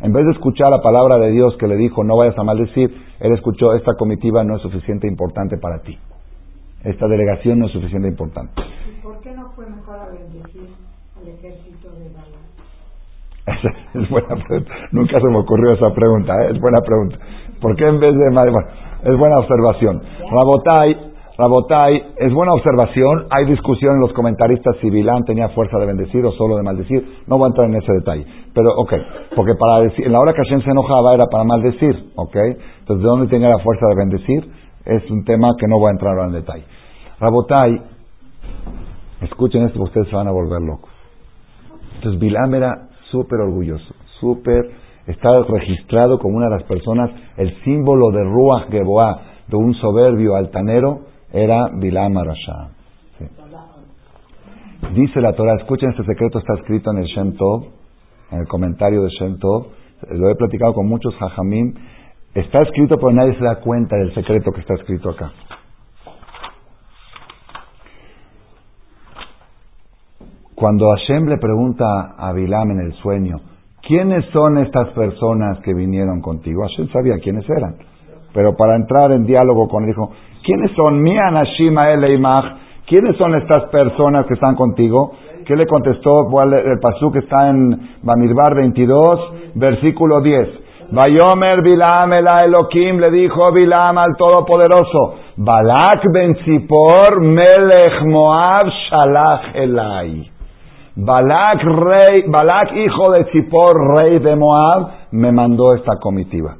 [0.00, 2.88] En vez de escuchar la palabra de Dios que le dijo, no vayas a maldecir,
[3.18, 5.98] él escuchó, esta comitiva no es suficiente importante para ti.
[6.84, 8.52] Esta delegación no es suficiente importante.
[8.88, 10.68] ¿Y por qué no fue mejor a bendecir
[11.16, 12.50] al ejército de Balak?
[13.94, 14.72] es buena pregunta.
[14.92, 16.52] Nunca se me ocurrió esa pregunta, ¿eh?
[16.52, 17.18] es buena pregunta.
[17.60, 18.30] ¿Por qué en vez de...
[18.32, 18.68] Bueno,
[19.04, 20.00] es buena observación.
[20.30, 23.26] Rabotai, Rabotai, es buena observación.
[23.30, 27.02] Hay discusión en los comentaristas si Bilán tenía fuerza de bendecir o solo de maldecir.
[27.26, 28.26] No voy a entrar en ese detalle.
[28.54, 28.92] Pero, ok,
[29.36, 32.36] porque para decir, en la hora que Hashem se enojaba era para maldecir, ok.
[32.80, 34.50] Entonces, ¿de dónde tenía la fuerza de bendecir?
[34.84, 36.64] Es un tema que no voy a entrar ahora en detalle.
[37.18, 37.82] Rabotai,
[39.22, 40.90] escuchen esto, ustedes se van a volver locos.
[41.96, 44.70] Entonces, Bilán era súper orgulloso, súper,
[45.06, 50.36] está registrado como una de las personas, el símbolo de Ruach Geboah, de un soberbio
[50.36, 51.00] altanero,
[51.32, 52.70] era Bilam Arashá.
[54.94, 57.64] Dice la Torah, escuchen este secreto, está escrito en el Shem Tov,
[58.30, 59.66] en el comentario de Shem Tov,
[60.10, 61.74] lo he platicado con muchos hajamim,
[62.34, 65.32] está escrito pero nadie se da cuenta del secreto que está escrito acá.
[70.54, 73.38] Cuando Hashem le pregunta a Bilam en el sueño,
[73.80, 76.62] ¿quiénes son estas personas que vinieron contigo?
[76.62, 77.76] Hashem sabía quiénes eran.
[78.34, 80.10] Pero para entrar en diálogo con él dijo,
[80.44, 82.58] ¿quiénes son mi Anashima Eleimach?
[82.86, 85.12] ¿Quiénes son estas personas que están contigo?
[85.46, 86.28] ¿Qué le contestó?
[86.42, 90.69] El pasú que está en Bamidbar 22, versículo 10.
[90.92, 99.54] Bayomer Bilam el Elohim le dijo Bilam al Todopoderoso, Balak ben Zippor melech Moab shalach
[99.54, 100.28] elai.
[100.96, 106.56] Balak, rey, Balak, hijo de Zippor, rey de Moab, me mandó esta comitiva.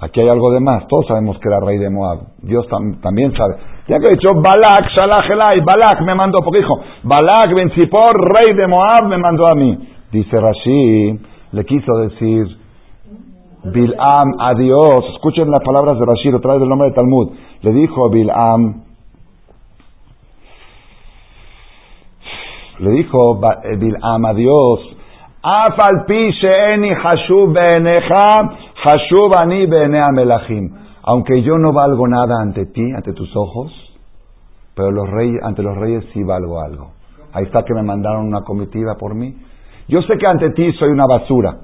[0.00, 0.86] Aquí hay algo de más.
[0.86, 2.20] Todos sabemos que era rey de Moab.
[2.42, 2.66] Dios
[3.02, 3.56] también sabe.
[3.88, 8.14] Ya que he dicho Balak, Shalach Elai, Balak me mandó, porque dijo, Balak ben Zippor,
[8.38, 9.76] rey de Moab, me mandó a mí.
[10.12, 11.18] Dice Rashi,
[11.50, 12.65] le quiso decir
[13.72, 15.04] Bilam a Dios.
[15.14, 17.32] Escuchen las palabras de Rashi, otra vez del nombre de Talmud.
[17.62, 18.86] Le dijo Bilam,
[22.78, 24.80] Le dijo eh, Bil'am a Dios,
[31.02, 33.72] aunque yo no valgo nada ante ti, ante tus ojos,
[34.74, 36.90] pero los reyes, ante los reyes sí valgo algo.
[37.32, 39.34] Ahí está que me mandaron una comitiva por mí.
[39.88, 41.56] Yo sé que ante ti soy una basura,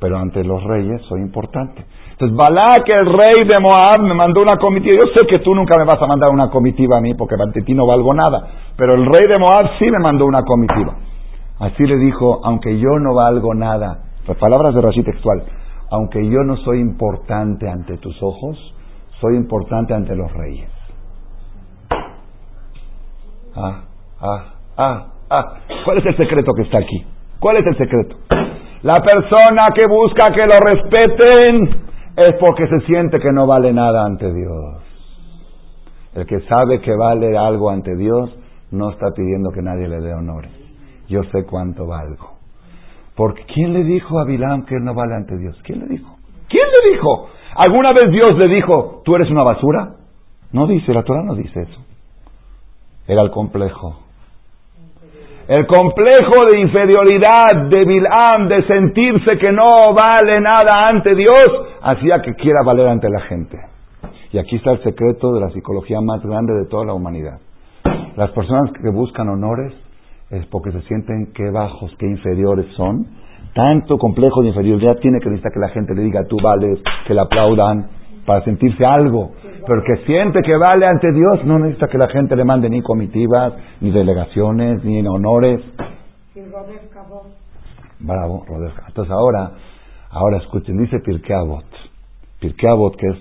[0.00, 1.84] pero ante los reyes soy importante.
[2.12, 4.96] Entonces, Balak, el rey de Moab, me mandó una comitiva.
[5.04, 7.62] Yo sé que tú nunca me vas a mandar una comitiva a mí porque ante
[7.62, 8.48] ti no valgo nada.
[8.76, 10.96] Pero el rey de Moab sí me mandó una comitiva.
[11.60, 15.42] Así le dijo, aunque yo no valgo nada, palabras de Rashi textual,
[15.90, 18.56] aunque yo no soy importante ante tus ojos,
[19.20, 20.70] soy importante ante los reyes.
[23.56, 23.82] Ah,
[24.20, 24.44] ah,
[24.76, 25.54] ah, ah.
[25.84, 27.04] ¿Cuál es el secreto que está aquí?
[27.40, 28.16] ¿Cuál es el secreto?
[28.82, 34.04] La persona que busca que lo respeten es porque se siente que no vale nada
[34.04, 34.82] ante Dios.
[36.14, 38.30] El que sabe que vale algo ante Dios
[38.70, 40.52] no está pidiendo que nadie le dé honores.
[41.08, 42.38] Yo sé cuánto valgo.
[43.16, 45.60] Porque ¿quién le dijo a Bilam que él no vale ante Dios?
[45.64, 46.16] ¿Quién le dijo?
[46.48, 47.28] ¿Quién le dijo?
[47.56, 49.96] ¿Alguna vez Dios le dijo, tú eres una basura?
[50.52, 51.84] No dice, la Torah no dice eso.
[53.08, 54.07] Era el complejo.
[55.48, 61.40] El complejo de inferioridad de Bilam, de sentirse que no vale nada ante Dios,
[61.80, 63.56] hacía que quiera valer ante la gente.
[64.30, 67.40] Y aquí está el secreto de la psicología más grande de toda la humanidad.
[68.18, 69.72] Las personas que buscan honores
[70.28, 73.06] es porque se sienten que bajos, que inferiores son.
[73.54, 77.14] Tanto complejo de inferioridad tiene que necesitar que la gente le diga tú vales, que
[77.14, 77.88] le aplaudan,
[78.28, 79.32] para sentirse algo.
[79.66, 82.82] Pero que siente que vale ante Dios, no necesita que la gente le mande ni
[82.82, 85.62] comitivas, ni delegaciones, ni honores.
[88.00, 88.44] Bravo,
[88.86, 89.52] Entonces ahora,
[90.10, 92.96] ahora escuchen, dice Pirkei Avot.
[92.98, 93.16] que es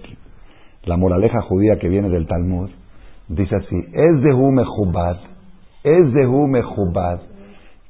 [0.83, 2.69] la moraleja judía que viene del Talmud,
[3.29, 5.17] dice así, es de Hume Jubad,
[5.85, 7.21] es de Hume Jubad.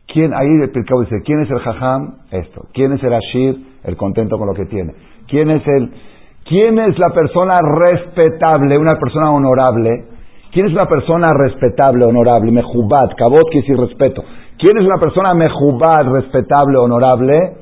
[0.08, 2.20] ¿Quién, ahí el Pirkei dice, ¿quién es el Jajam?
[2.30, 2.68] Esto.
[2.74, 3.66] ¿Quién es el Ashir?
[3.84, 4.94] El contento con lo que tiene.
[5.28, 5.92] ¿Quién es el
[6.48, 10.06] ¿Quién es la persona respetable, una persona honorable?
[10.52, 12.52] ¿Quién es una persona respetable, honorable?
[12.52, 14.24] Mejubad, cabot quiere decir respeto.
[14.58, 17.58] ¿Quién es una persona mejubad, respetable, honorable?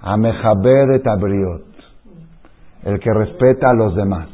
[0.00, 1.62] Abriot.
[2.84, 4.28] El que respeta a los demás.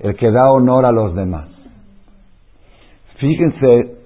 [0.00, 1.48] El que da honor a los demás.
[3.18, 3.98] Fíjense,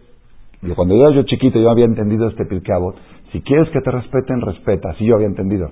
[0.75, 2.97] cuando yo era yo chiquito yo había entendido este pirkeabot.
[3.33, 4.91] Si quieres que te respeten, respeta.
[4.91, 5.71] Así yo había entendido.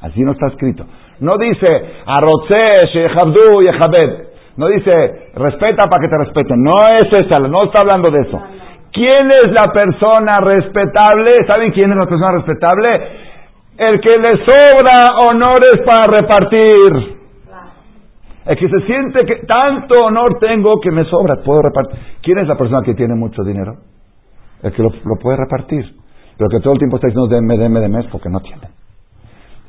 [0.00, 0.84] Así no está escrito.
[1.20, 1.66] No dice
[2.06, 4.28] arroce, shechabdu, yechabed.
[4.56, 4.90] No dice
[5.34, 6.62] respeta para que te respeten.
[6.62, 8.40] No es esa, no está hablando de eso.
[8.92, 11.30] ¿Quién es la persona respetable?
[11.46, 12.90] ¿Saben quién es la persona respetable?
[13.76, 17.18] El que le sobra honores para repartir.
[18.46, 21.98] El que se siente que tanto honor tengo que me sobra, puedo repartir.
[22.22, 23.76] ¿Quién es la persona que tiene mucho dinero?
[24.62, 24.90] El que lo
[25.20, 25.84] puede repartir.
[26.36, 28.77] Pero que todo el tiempo está diciendo deme, deme, deme, es porque no tiene.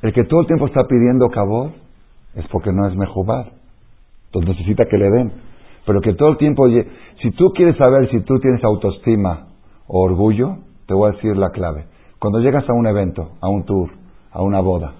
[0.01, 1.73] El que todo el tiempo está pidiendo cabot
[2.35, 3.51] es porque no es mejubal.
[4.27, 5.31] Entonces necesita que le den.
[5.85, 6.67] Pero que todo el tiempo,
[7.21, 9.47] si tú quieres saber si tú tienes autoestima
[9.87, 11.85] o orgullo, te voy a decir la clave.
[12.19, 13.89] Cuando llegas a un evento, a un tour,
[14.31, 14.93] a una boda,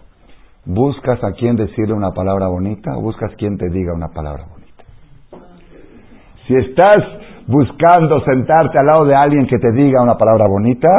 [0.65, 4.83] ¿buscas a quién decirle una palabra bonita o buscas quien te diga una palabra bonita?
[6.47, 6.97] Si estás
[7.47, 10.89] buscando sentarte al lado de alguien que te diga una palabra bonita,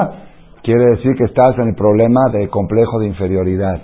[0.62, 3.80] quiere decir que estás en el problema de complejo de inferioridad.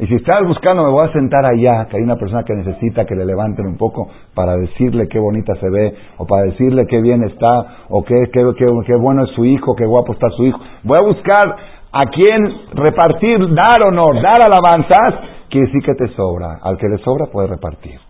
[0.00, 3.04] Y si estás buscando, me voy a sentar allá, que hay una persona que necesita
[3.04, 7.02] que le levanten un poco para decirle qué bonita se ve, o para decirle qué
[7.02, 10.58] bien está, o qué, qué, qué, bueno es su hijo, qué guapo está su hijo.
[10.84, 11.54] Voy a buscar
[11.92, 15.20] a quién repartir, dar honor, dar alabanzas,
[15.50, 16.60] quiere decir que te sobra.
[16.62, 18.00] Al que le sobra puede repartir.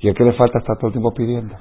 [0.00, 1.54] Y al que le falta está todo el tiempo pidiendo.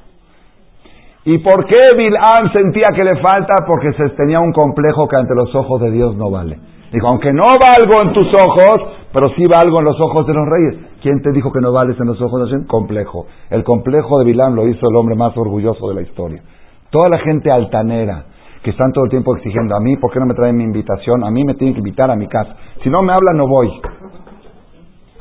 [1.25, 3.53] ¿Y por qué Bil'am sentía que le falta?
[3.67, 6.57] Porque se tenía un complejo que ante los ojos de Dios no vale.
[6.91, 10.47] Dijo, aunque no valgo en tus ojos, pero sí valgo en los ojos de los
[10.47, 10.77] reyes.
[11.01, 12.67] ¿Quién te dijo que no vales en los ojos de Dios?
[12.67, 13.25] Complejo.
[13.49, 16.41] El complejo de Bil'am lo hizo el hombre más orgulloso de la historia.
[16.89, 18.25] Toda la gente altanera,
[18.63, 21.23] que están todo el tiempo exigiendo a mí, ¿por qué no me traen mi invitación?
[21.23, 22.55] A mí me tienen que invitar a mi casa.
[22.83, 23.69] Si no me hablan, no voy.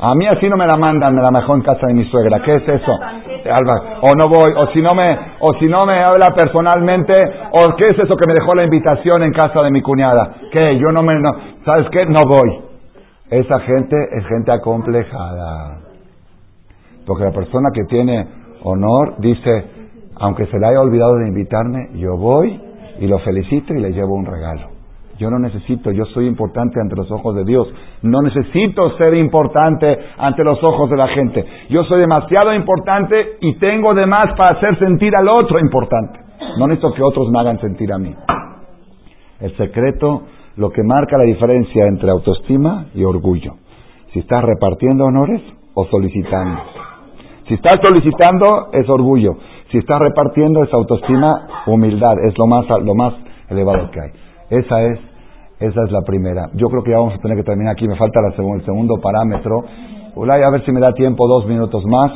[0.01, 2.41] A mí así no me la mandan, me la mejor en casa de mi suegra.
[2.43, 2.93] ¿Qué es eso?
[4.03, 7.15] o no voy, o si no me, o si no me habla personalmente,
[7.51, 10.35] o qué es eso que me dejó la invitación en casa de mi cuñada.
[10.53, 10.79] ¿Qué?
[10.79, 11.31] Yo no me, no,
[11.65, 12.07] ¿sabes qué?
[12.07, 12.68] No voy.
[13.31, 15.81] Esa gente es gente acomplejada.
[17.07, 18.27] Porque la persona que tiene
[18.63, 19.65] honor dice,
[20.17, 22.61] aunque se le haya olvidado de invitarme, yo voy
[23.01, 24.79] y lo felicito y le llevo un regalo.
[25.19, 27.69] Yo no necesito, yo soy importante ante los ojos de Dios.
[28.03, 31.45] No necesito ser importante ante los ojos de la gente.
[31.71, 36.21] Yo soy demasiado importante y tengo de más para hacer sentir al otro importante.
[36.57, 38.15] No necesito que otros me hagan sentir a mí.
[39.41, 40.23] El secreto,
[40.59, 43.55] lo que marca la diferencia entre autoestima y orgullo.
[44.13, 45.41] Si estás repartiendo honores
[45.75, 46.61] o solicitando.
[47.47, 49.37] Si estás solicitando es orgullo.
[49.71, 52.15] Si estás repartiendo es autoestima, humildad.
[52.27, 53.15] Es lo más, lo más
[53.49, 54.11] elevado que hay.
[54.51, 54.99] Esa es
[55.61, 56.51] esa es la primera.
[56.55, 57.87] Yo creo que ya vamos a tener que terminar aquí.
[57.87, 59.65] Me falta la el segundo parámetro.
[59.65, 62.13] a ver si me da tiempo dos minutos más,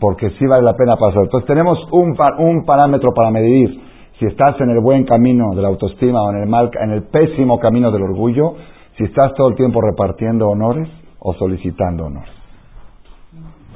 [0.00, 1.22] porque sí vale la pena pasar.
[1.24, 3.80] Entonces tenemos un, un parámetro para medir
[4.18, 7.04] si estás en el buen camino de la autoestima o en el, mal, en el
[7.04, 8.54] pésimo camino del orgullo,
[8.96, 10.88] si estás todo el tiempo repartiendo honores
[11.18, 12.32] o solicitando honores.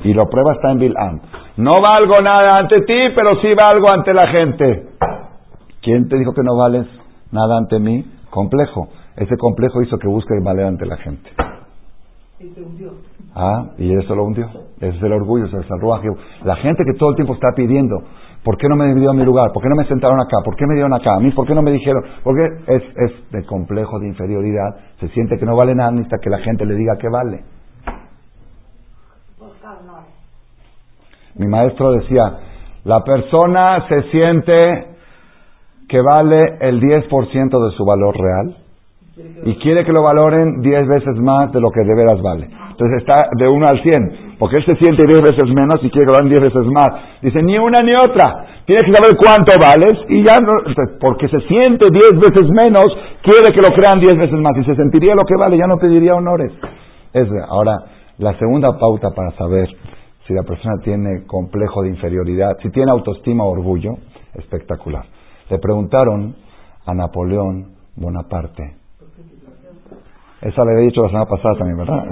[0.02, 1.20] Y la prueba está en Bil'am.
[1.58, 4.88] No valgo nada ante ti, pero sí valgo ante la gente.
[5.82, 6.86] ¿Quién te dijo que no vales
[7.32, 8.04] nada ante mí?
[8.30, 8.88] Complejo.
[9.16, 11.30] Ese complejo hizo que busque valer ante la gente.
[12.38, 12.92] Y se hundió.
[13.34, 14.46] Ah, y eso lo hundió.
[14.80, 16.08] Ese es el orgullo, ese es el salvaje.
[16.44, 18.02] La gente que todo el tiempo está pidiendo,
[18.42, 19.52] ¿por qué no me dieron mi lugar?
[19.52, 20.38] ¿Por qué no me sentaron acá?
[20.44, 21.14] ¿Por qué me dieron acá?
[21.14, 22.02] ¿A mí por qué no me dijeron?
[22.24, 24.76] Porque es, es de complejo de inferioridad.
[24.98, 27.44] Se siente que no vale nada, hasta que la gente le diga que vale.
[31.36, 32.38] Mi maestro decía,
[32.84, 34.88] la persona se siente
[35.88, 38.59] que vale el 10% de su valor real
[39.44, 42.48] y quiere que lo valoren 10 veces más de lo que de veras vale.
[42.70, 46.06] Entonces está de 1 al 100, porque él se siente 10 veces menos y quiere
[46.06, 46.88] que lo valoren 10 veces más.
[47.22, 48.46] Dice, ni una ni otra.
[48.64, 50.52] Tienes que saber cuánto vales y ya no,
[51.00, 52.86] porque se siente 10 veces menos,
[53.22, 55.76] quiere que lo crean 10 veces más y se sentiría lo que vale, ya no
[55.76, 56.52] pediría honores.
[57.12, 57.78] Es, ahora,
[58.18, 59.68] la segunda pauta para saber
[60.26, 63.94] si la persona tiene complejo de inferioridad, si tiene autoestima o orgullo,
[64.34, 65.04] espectacular.
[65.48, 66.36] Le preguntaron
[66.86, 68.79] a Napoleón Bonaparte,
[70.42, 72.04] esa le había dicho la semana pasada también, ¿verdad?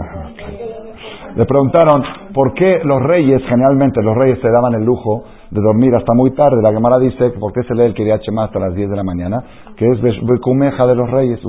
[1.36, 2.02] Le preguntaron
[2.34, 6.32] por qué los reyes, generalmente los reyes se daban el lujo de dormir hasta muy
[6.32, 6.60] tarde.
[6.60, 9.42] La Gemara dice por qué se lee el Kiriach hasta las 10 de la mañana,
[9.76, 11.40] que es Bekumeja de los reyes,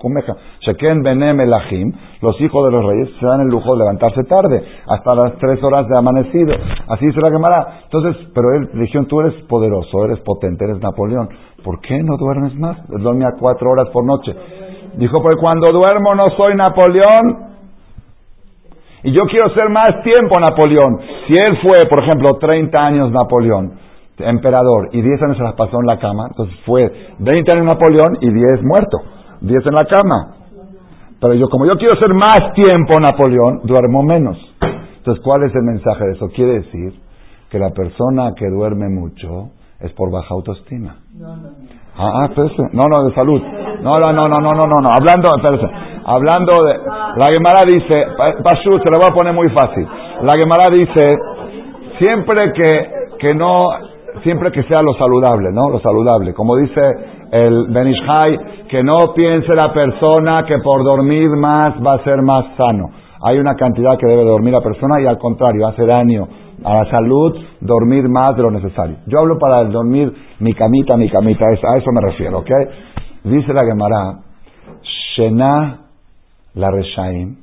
[0.00, 0.36] Kumeja.
[0.60, 4.62] Sheken Benem Elahim, los hijos de los reyes se dan el lujo de levantarse tarde,
[4.86, 6.54] hasta las 3 horas de amanecido.
[6.88, 7.80] Así dice la Gemara.
[7.84, 11.28] Entonces, pero él dijeron, tú eres poderoso, eres potente, eres Napoleón.
[11.64, 12.76] ¿Por qué no duermes más?
[12.88, 14.34] Duerme a 4 horas por noche.
[14.96, 17.54] Dijo, pues cuando duermo no soy Napoleón.
[19.02, 21.00] Y yo quiero ser más tiempo Napoleón.
[21.26, 23.74] Si él fue, por ejemplo, 30 años Napoleón,
[24.18, 28.16] emperador, y 10 años se las pasó en la cama, entonces fue 20 años Napoleón
[28.20, 28.98] y 10 muerto,
[29.40, 30.36] 10 en la cama.
[31.20, 34.38] Pero yo, como yo quiero ser más tiempo Napoleón, duermo menos.
[34.96, 36.28] Entonces, ¿cuál es el mensaje de eso?
[36.28, 36.94] Quiere decir
[37.50, 40.96] que la persona que duerme mucho es por baja autoestima.
[41.12, 41.83] No, no.
[41.96, 42.30] Ah, ah
[42.72, 43.40] no, no, de salud.
[43.82, 45.30] No, no, no, no, no, no, no, hablando,
[46.04, 46.78] hablando de,
[47.16, 48.06] la Gemara dice,
[48.42, 49.86] Pashut, se lo voy a poner muy fácil.
[50.22, 51.04] La Gemara dice,
[51.98, 53.68] siempre que, que no,
[54.22, 55.68] siempre que sea lo saludable, ¿no?
[55.68, 56.34] Lo saludable.
[56.34, 56.80] Como dice
[57.30, 62.56] el Benishai, que no piense la persona que por dormir más va a ser más
[62.56, 62.90] sano.
[63.22, 66.26] Hay una cantidad que debe dormir la persona y al contrario, hace daño
[66.62, 68.96] a la salud dormir más de lo necesario.
[69.06, 72.50] Yo hablo para dormir mi camita, mi camita, a eso me refiero, ¿ok?
[73.24, 74.18] Dice la Gemara,
[75.16, 75.80] Shena
[76.54, 77.36] la Reshaim,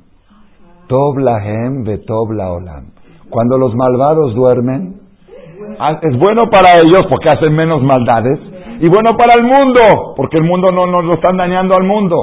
[0.86, 2.92] Tov lahem Tov olam.
[3.30, 5.00] Cuando los malvados duermen,
[5.78, 8.38] ah, es bueno para ellos porque hacen menos maldades
[8.80, 9.80] y bueno para el mundo
[10.16, 12.16] porque el mundo no nos lo están dañando al mundo.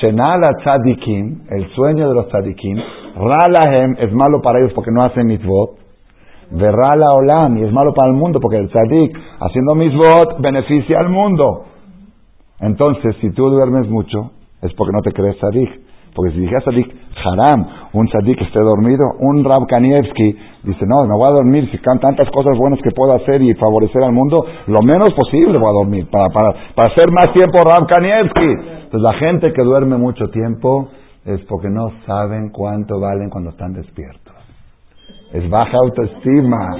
[0.00, 2.78] Shenala tzadikim, el sueño de los tzadikim,
[3.16, 5.81] ralahem es malo para ellos porque no hacen mitzvot,
[6.52, 11.08] verrala olam y es malo para el mundo porque el tzadik haciendo mitzvot beneficia al
[11.08, 11.64] mundo.
[12.60, 14.30] Entonces, si tú duermes mucho,
[14.62, 15.68] es porque no te crees tzadik.
[16.14, 16.94] Porque si dijera tzadik
[17.24, 21.68] haram, un tzadik que esté dormido, un Rab Kanievski dice, no, no voy a dormir,
[21.70, 25.58] si can tantas cosas buenas que puedo hacer y favorecer al mundo, lo menos posible
[25.58, 28.72] voy a dormir, para, para, para hacer más tiempo Rab Kanievski.
[28.84, 30.88] Entonces la gente que duerme mucho tiempo
[31.24, 34.21] es porque no saben cuánto valen cuando están despiertos.
[35.32, 36.76] Es baja autoestima,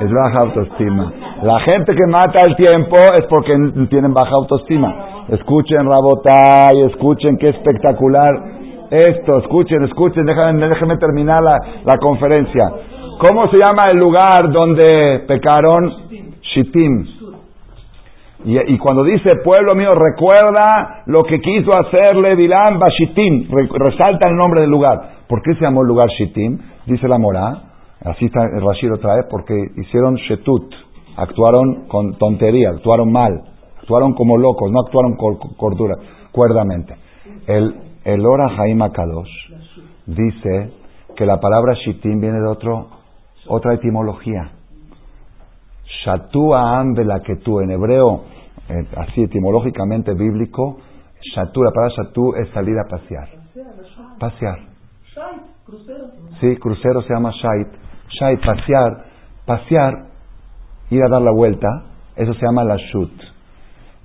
[0.00, 1.12] es baja autoestima.
[1.42, 3.54] La gente que mata el tiempo es porque
[3.88, 5.24] tienen baja autoestima.
[5.28, 12.70] Escuchen Rabotay, escuchen qué espectacular esto, escuchen, escuchen, déjenme, déjenme terminar la, la, conferencia.
[13.18, 15.90] ¿Cómo se llama el lugar donde pecaron?
[16.42, 17.06] Shittim.
[18.44, 24.62] Y, cuando dice pueblo mío, recuerda lo que quiso hacerle Bilam Shittim, resalta el nombre
[24.62, 25.12] del lugar.
[25.28, 26.58] ¿Por qué se llamó el lugar Shittim?
[26.86, 27.71] Dice la Morá,
[28.04, 30.72] así está, el Rashid lo trae, porque hicieron Shetut,
[31.16, 33.42] actuaron con tontería, actuaron mal,
[33.80, 35.96] actuaron como locos, no actuaron con cordura,
[36.32, 36.96] cuerdamente.
[37.46, 37.74] El,
[38.04, 39.30] el Ora Jaima Kadosh
[40.06, 40.72] dice
[41.16, 42.88] que la palabra Shittim viene de otro,
[43.46, 44.52] otra etimología.
[46.04, 46.94] Shatu Aam
[47.44, 48.24] tú en hebreo,
[48.68, 50.78] eh, así etimológicamente bíblico,
[51.34, 53.28] Shatu, la palabra Shatu es salir a pasear.
[54.18, 54.58] Pasear.
[56.40, 57.81] Sí, crucero se llama Shait.
[58.18, 59.04] Shait, pasear.
[59.46, 59.92] Pasear,
[60.90, 61.68] ir a dar la vuelta,
[62.16, 63.10] eso se llama la Shut.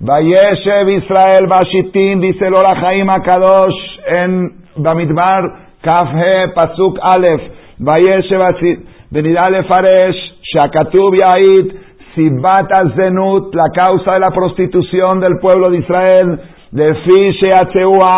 [0.00, 5.42] Vayeshev Israel Bashitim, dice el Orahaim Akadosh en Bamidbar,
[5.82, 7.42] Kafhe Pasuk Aleph.
[7.78, 8.40] Vayeshev
[9.10, 10.16] Venida Faresh,
[10.54, 11.72] Shakatub Yait,
[12.14, 16.40] Sibat Zenut, la causa de la prostitución del pueblo de Israel,
[16.70, 17.50] de Fishe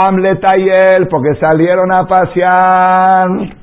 [0.05, 3.60] Am Letayel, porque salieron a pasear.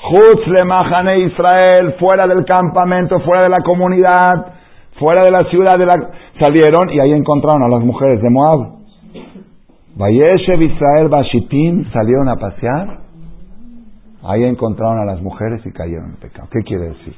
[0.00, 4.58] Chutz le Mahane Israel, fuera del campamento, fuera de la comunidad
[4.98, 5.94] fuera de la ciudad de la,
[6.38, 8.78] salieron y ahí encontraron a las mujeres de Moab.
[9.96, 12.98] Vayeshev Israel Bashitim salieron a pasear.
[14.24, 16.48] Ahí encontraron a las mujeres y cayeron en pecado.
[16.50, 17.14] ¿Qué quiere decir?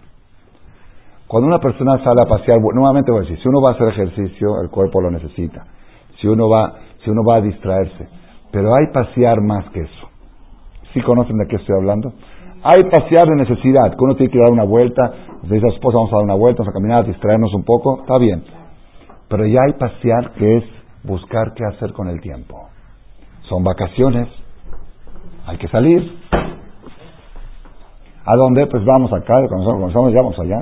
[1.26, 3.88] Cuando una persona sale a pasear, nuevamente voy a decir, si uno va a hacer
[3.88, 5.64] ejercicio, el cuerpo lo necesita.
[6.20, 8.08] Si uno va, si uno va a distraerse.
[8.50, 10.10] Pero hay pasear más que eso.
[10.92, 12.12] ¿Sí conocen de qué estoy hablando?
[12.62, 15.12] Hay pasear de necesidad, que uno tiene que dar una vuelta,
[15.44, 18.18] dice a esposa, vamos a dar una vuelta, vamos a caminar, distraernos un poco, está
[18.18, 18.44] bien.
[19.28, 20.64] Pero ya hay pasear que es
[21.02, 22.68] buscar qué hacer con el tiempo.
[23.48, 24.28] Son vacaciones,
[25.46, 26.18] hay que salir.
[28.26, 28.66] ¿A dónde?
[28.66, 30.58] Pues vamos acá, estamos ya vamos allá.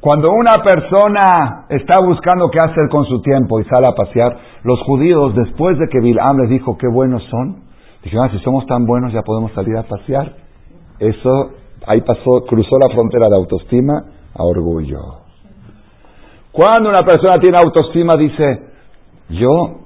[0.00, 4.80] Cuando una persona está buscando qué hacer con su tiempo y sale a pasear, los
[4.82, 7.63] judíos, después de que Bilam les dijo qué buenos son,
[8.04, 10.36] dijeron, ah, si somos tan buenos ya podemos salir a pasear.
[10.98, 11.50] Eso
[11.86, 15.00] ahí pasó, cruzó la frontera de autoestima a orgullo.
[16.52, 18.68] Cuando una persona tiene autoestima dice,
[19.28, 19.80] yo,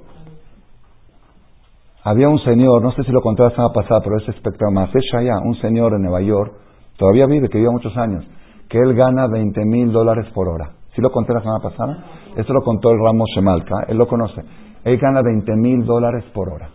[2.03, 4.91] había un señor, no sé si lo conté la semana pasada, pero es espectacular, más
[4.93, 6.53] ya un señor en Nueva York,
[6.97, 8.25] todavía vive, que vive muchos años,
[8.69, 10.71] que él gana 20 mil dólares por hora.
[10.95, 12.03] ¿Sí lo conté la semana pasada?
[12.35, 14.41] Esto lo contó el Ramos Shemalka, él lo conoce.
[14.83, 16.69] Él gana 20 mil dólares por hora.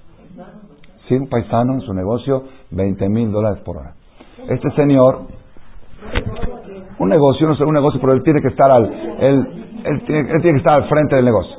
[1.08, 3.92] Sí, un paisano en su negocio, 20 mil dólares por hora.
[4.48, 5.20] Este señor,
[6.98, 8.84] un negocio, un negocio, pero él tiene que estar al,
[9.20, 9.46] él,
[9.84, 11.56] él, tiene, que estar al frente del negocio.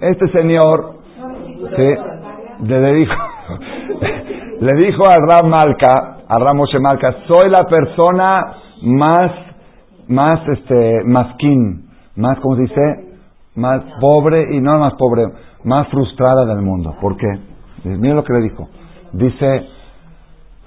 [0.00, 0.94] Este señor,
[2.60, 3.14] le dijo,
[4.60, 9.32] le dijo a Ram Malka, a Ramos Malka, soy la persona más,
[10.08, 12.80] más, este, masquín, más, ¿cómo se dice?
[13.54, 15.26] Más pobre y no más pobre,
[15.64, 16.94] más frustrada del mundo.
[17.00, 17.57] ¿Por qué?
[17.84, 18.68] Miren lo que le dijo.
[19.12, 19.66] Dice,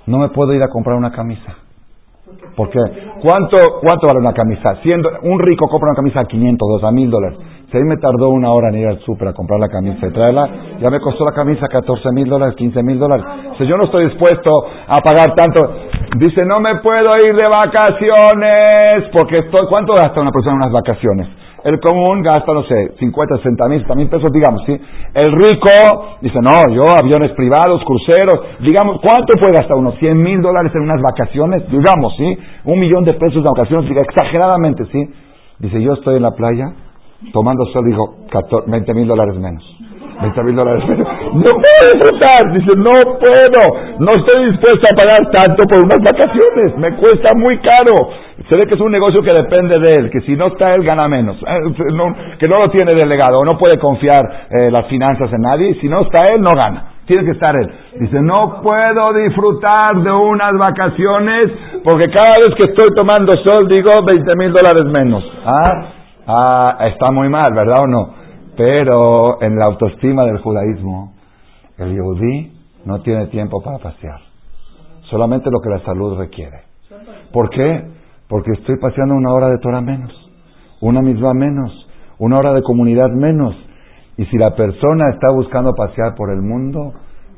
[0.07, 1.55] no me puedo ir a comprar una camisa.
[2.55, 2.79] Porque,
[3.21, 4.75] ¿cuánto, cuánto vale una camisa?
[4.83, 7.39] Siendo, un rico compra una camisa a 500, 2 a 1000 dólares.
[7.71, 10.05] Si a mí me tardó una hora en ir al súper a comprar la camisa
[10.05, 10.49] y traerla,
[10.79, 13.25] ya me costó la camisa 14 mil dólares, 15 mil dólares.
[13.57, 14.49] Si yo no estoy dispuesto
[14.87, 15.59] a pagar tanto,
[16.17, 20.73] dice, no me puedo ir de vacaciones, porque estoy, ¿cuánto gasta una persona en unas
[20.73, 21.27] vacaciones?
[21.63, 24.73] El común gasta, no sé, 50, 60 mil, 60 mil pesos, digamos, ¿sí?
[25.13, 29.91] El rico dice, no, yo aviones privados, cruceros, digamos, ¿cuánto puede gastar uno?
[29.91, 32.37] 100 mil dólares en unas vacaciones, digamos, ¿sí?
[32.65, 35.09] Un millón de pesos en vacaciones, diga, exageradamente, ¿sí?
[35.59, 36.73] Dice, yo estoy en la playa,
[37.31, 38.15] tomando sol, digo,
[38.65, 39.63] 20 mil dólares menos.
[40.21, 41.07] 20 mil dólares menos.
[41.33, 42.51] No puedo disfrutar.
[42.53, 43.97] Dice, no puedo.
[43.99, 46.77] No estoy dispuesto a pagar tanto por unas vacaciones.
[46.77, 48.09] Me cuesta muy caro.
[48.49, 50.83] Se ve que es un negocio que depende de él, que si no está él
[50.83, 51.37] gana menos,
[52.39, 56.01] que no lo tiene delegado, no puede confiar eh, las finanzas en nadie, si no
[56.01, 57.71] está él no gana, tiene que estar él.
[57.99, 61.45] Dice, no puedo disfrutar de unas vacaciones
[61.83, 65.23] porque cada vez que estoy tomando sol digo 20 mil dólares menos.
[65.45, 65.93] ¿Ah?
[66.27, 68.20] ah, está muy mal, ¿verdad o no?
[68.57, 71.13] Pero en la autoestima del judaísmo,
[71.77, 72.51] el yehudí
[72.85, 74.19] no tiene tiempo para pasear,
[75.09, 76.61] solamente lo que la salud requiere.
[77.31, 77.85] ¿Por qué?
[78.27, 80.11] Porque estoy paseando una hora de Torah menos,
[80.81, 81.71] una misma menos,
[82.17, 83.55] una hora de comunidad menos.
[84.17, 86.93] Y si la persona está buscando pasear por el mundo,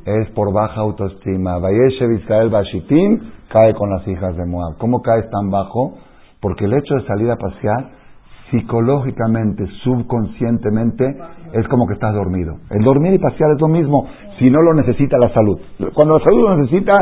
[0.06, 1.60] es por baja autoestima.
[1.60, 4.78] Vayeshev Israel Bashitim cae con las hijas de Moab.
[4.78, 5.98] ¿Cómo caes tan bajo?
[6.42, 7.92] Porque el hecho de salir a pasear,
[8.54, 11.18] psicológicamente, subconscientemente,
[11.54, 12.58] es como que estás dormido.
[12.70, 14.06] El dormir y pasear es lo mismo,
[14.38, 15.60] si no lo necesita la salud.
[15.96, 16.94] Cuando la salud lo necesita,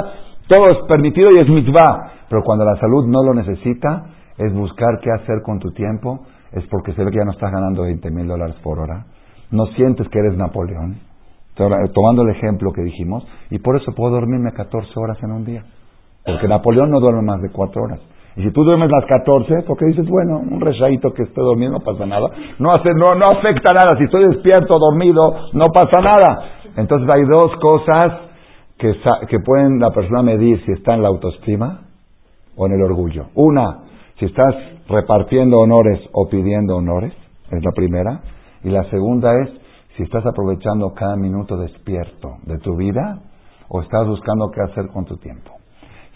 [0.47, 2.12] todo es permitido y es mitzvah.
[2.30, 4.06] Pero cuando la salud no lo necesita,
[4.38, 6.22] es buscar qué hacer con tu tiempo,
[6.54, 9.06] es porque se ve que ya no estás ganando 20 mil dólares por hora.
[9.52, 10.99] No sientes que eres Napoleón,
[11.93, 15.66] tomando el ejemplo que dijimos, y por eso puedo dormirme 14 horas en un día.
[16.26, 17.99] Porque Napoleón no duerme más de 4 horas.
[18.36, 21.79] Y si tú duermes las 14, porque dices, bueno, un rechadito que esté dormido no
[21.79, 22.27] pasa nada.
[22.59, 23.97] No, hace, no, no afecta nada.
[23.97, 26.43] Si estoy despierto, dormido, no pasa nada.
[26.77, 28.13] Entonces hay dos cosas
[28.77, 28.95] que,
[29.27, 31.82] que pueden la persona medir si está en la autoestima
[32.55, 33.27] o en el orgullo.
[33.36, 33.79] Una,
[34.17, 34.55] si estás
[34.88, 37.13] repartiendo honores o pidiendo honores,
[37.51, 38.21] es la primera.
[38.63, 39.49] Y la segunda es
[39.97, 43.19] si estás aprovechando cada minuto despierto de tu vida
[43.67, 45.61] o estás buscando qué hacer con tu tiempo.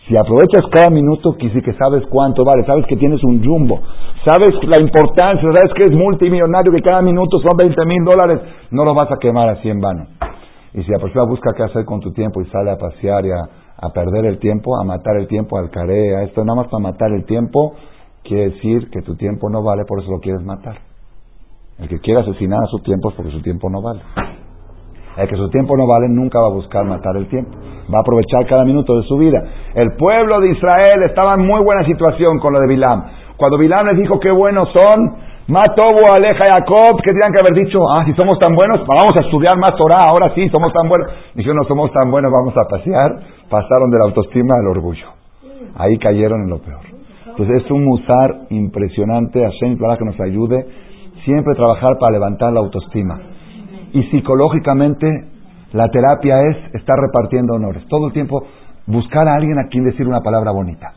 [0.07, 3.79] Si aprovechas cada minuto, quisi que sabes cuánto vale, sabes que tienes un jumbo,
[4.23, 8.41] sabes la importancia, sabes que es multimillonario, que cada minuto son 20 mil dólares,
[8.71, 10.05] no lo vas a quemar así en vano.
[10.73, 13.31] Y si la persona busca qué hacer con tu tiempo y sale a pasear y
[13.31, 16.67] a a perder el tiempo, a matar el tiempo, al care, a esto nada más
[16.67, 17.75] para matar el tiempo,
[18.23, 20.77] quiere decir que tu tiempo no vale, por eso lo quieres matar.
[21.77, 24.01] El que quiere asesinar a su tiempo es porque su tiempo no vale.
[25.17, 27.51] El que su tiempo no vale nunca va a buscar matar el tiempo.
[27.93, 29.41] Va a aprovechar cada minuto de su vida.
[29.73, 33.03] El pueblo de Israel estaba en muy buena situación con lo de Bilam.
[33.37, 35.15] Cuando Bilam les dijo qué buenos son,
[35.47, 39.19] Matobo, Aleja, Jacob, que tenían que haber dicho, ah, si somos tan buenos, vamos a
[39.19, 41.11] estudiar más Torah, ahora sí, somos tan buenos.
[41.35, 43.11] Si no somos tan buenos, vamos a pasear.
[43.47, 45.05] Pasaron de la autoestima al orgullo.
[45.77, 46.81] Ahí cayeron en lo peor.
[47.27, 50.65] Entonces es un musar impresionante, Hashem, para que nos ayude
[51.25, 53.19] siempre trabajar para levantar la autoestima.
[53.93, 55.07] Y psicológicamente,
[55.73, 57.85] la terapia es estar repartiendo honores.
[57.87, 58.43] Todo el tiempo
[58.87, 60.93] buscar a alguien a quien decir una palabra bonita.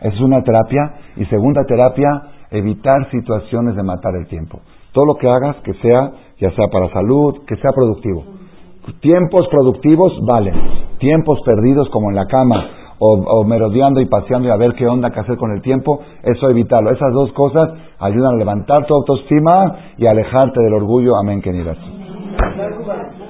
[0.00, 0.94] Es una terapia.
[1.16, 2.08] Y segunda terapia,
[2.50, 4.60] evitar situaciones de matar el tiempo.
[4.92, 8.24] Todo lo que hagas, que sea, ya sea para salud, que sea productivo.
[9.00, 10.54] Tiempos productivos valen.
[10.98, 12.66] Tiempos perdidos como en la cama
[13.04, 16.48] o, merodeando y paseando y a ver qué onda que hacer con el tiempo, eso
[16.48, 16.90] evitarlo.
[16.90, 21.16] Esas dos cosas ayudan a levantar tu autoestima y alejarte del orgullo.
[21.16, 21.78] Amén, queridas.
[22.38, 23.21] Danke.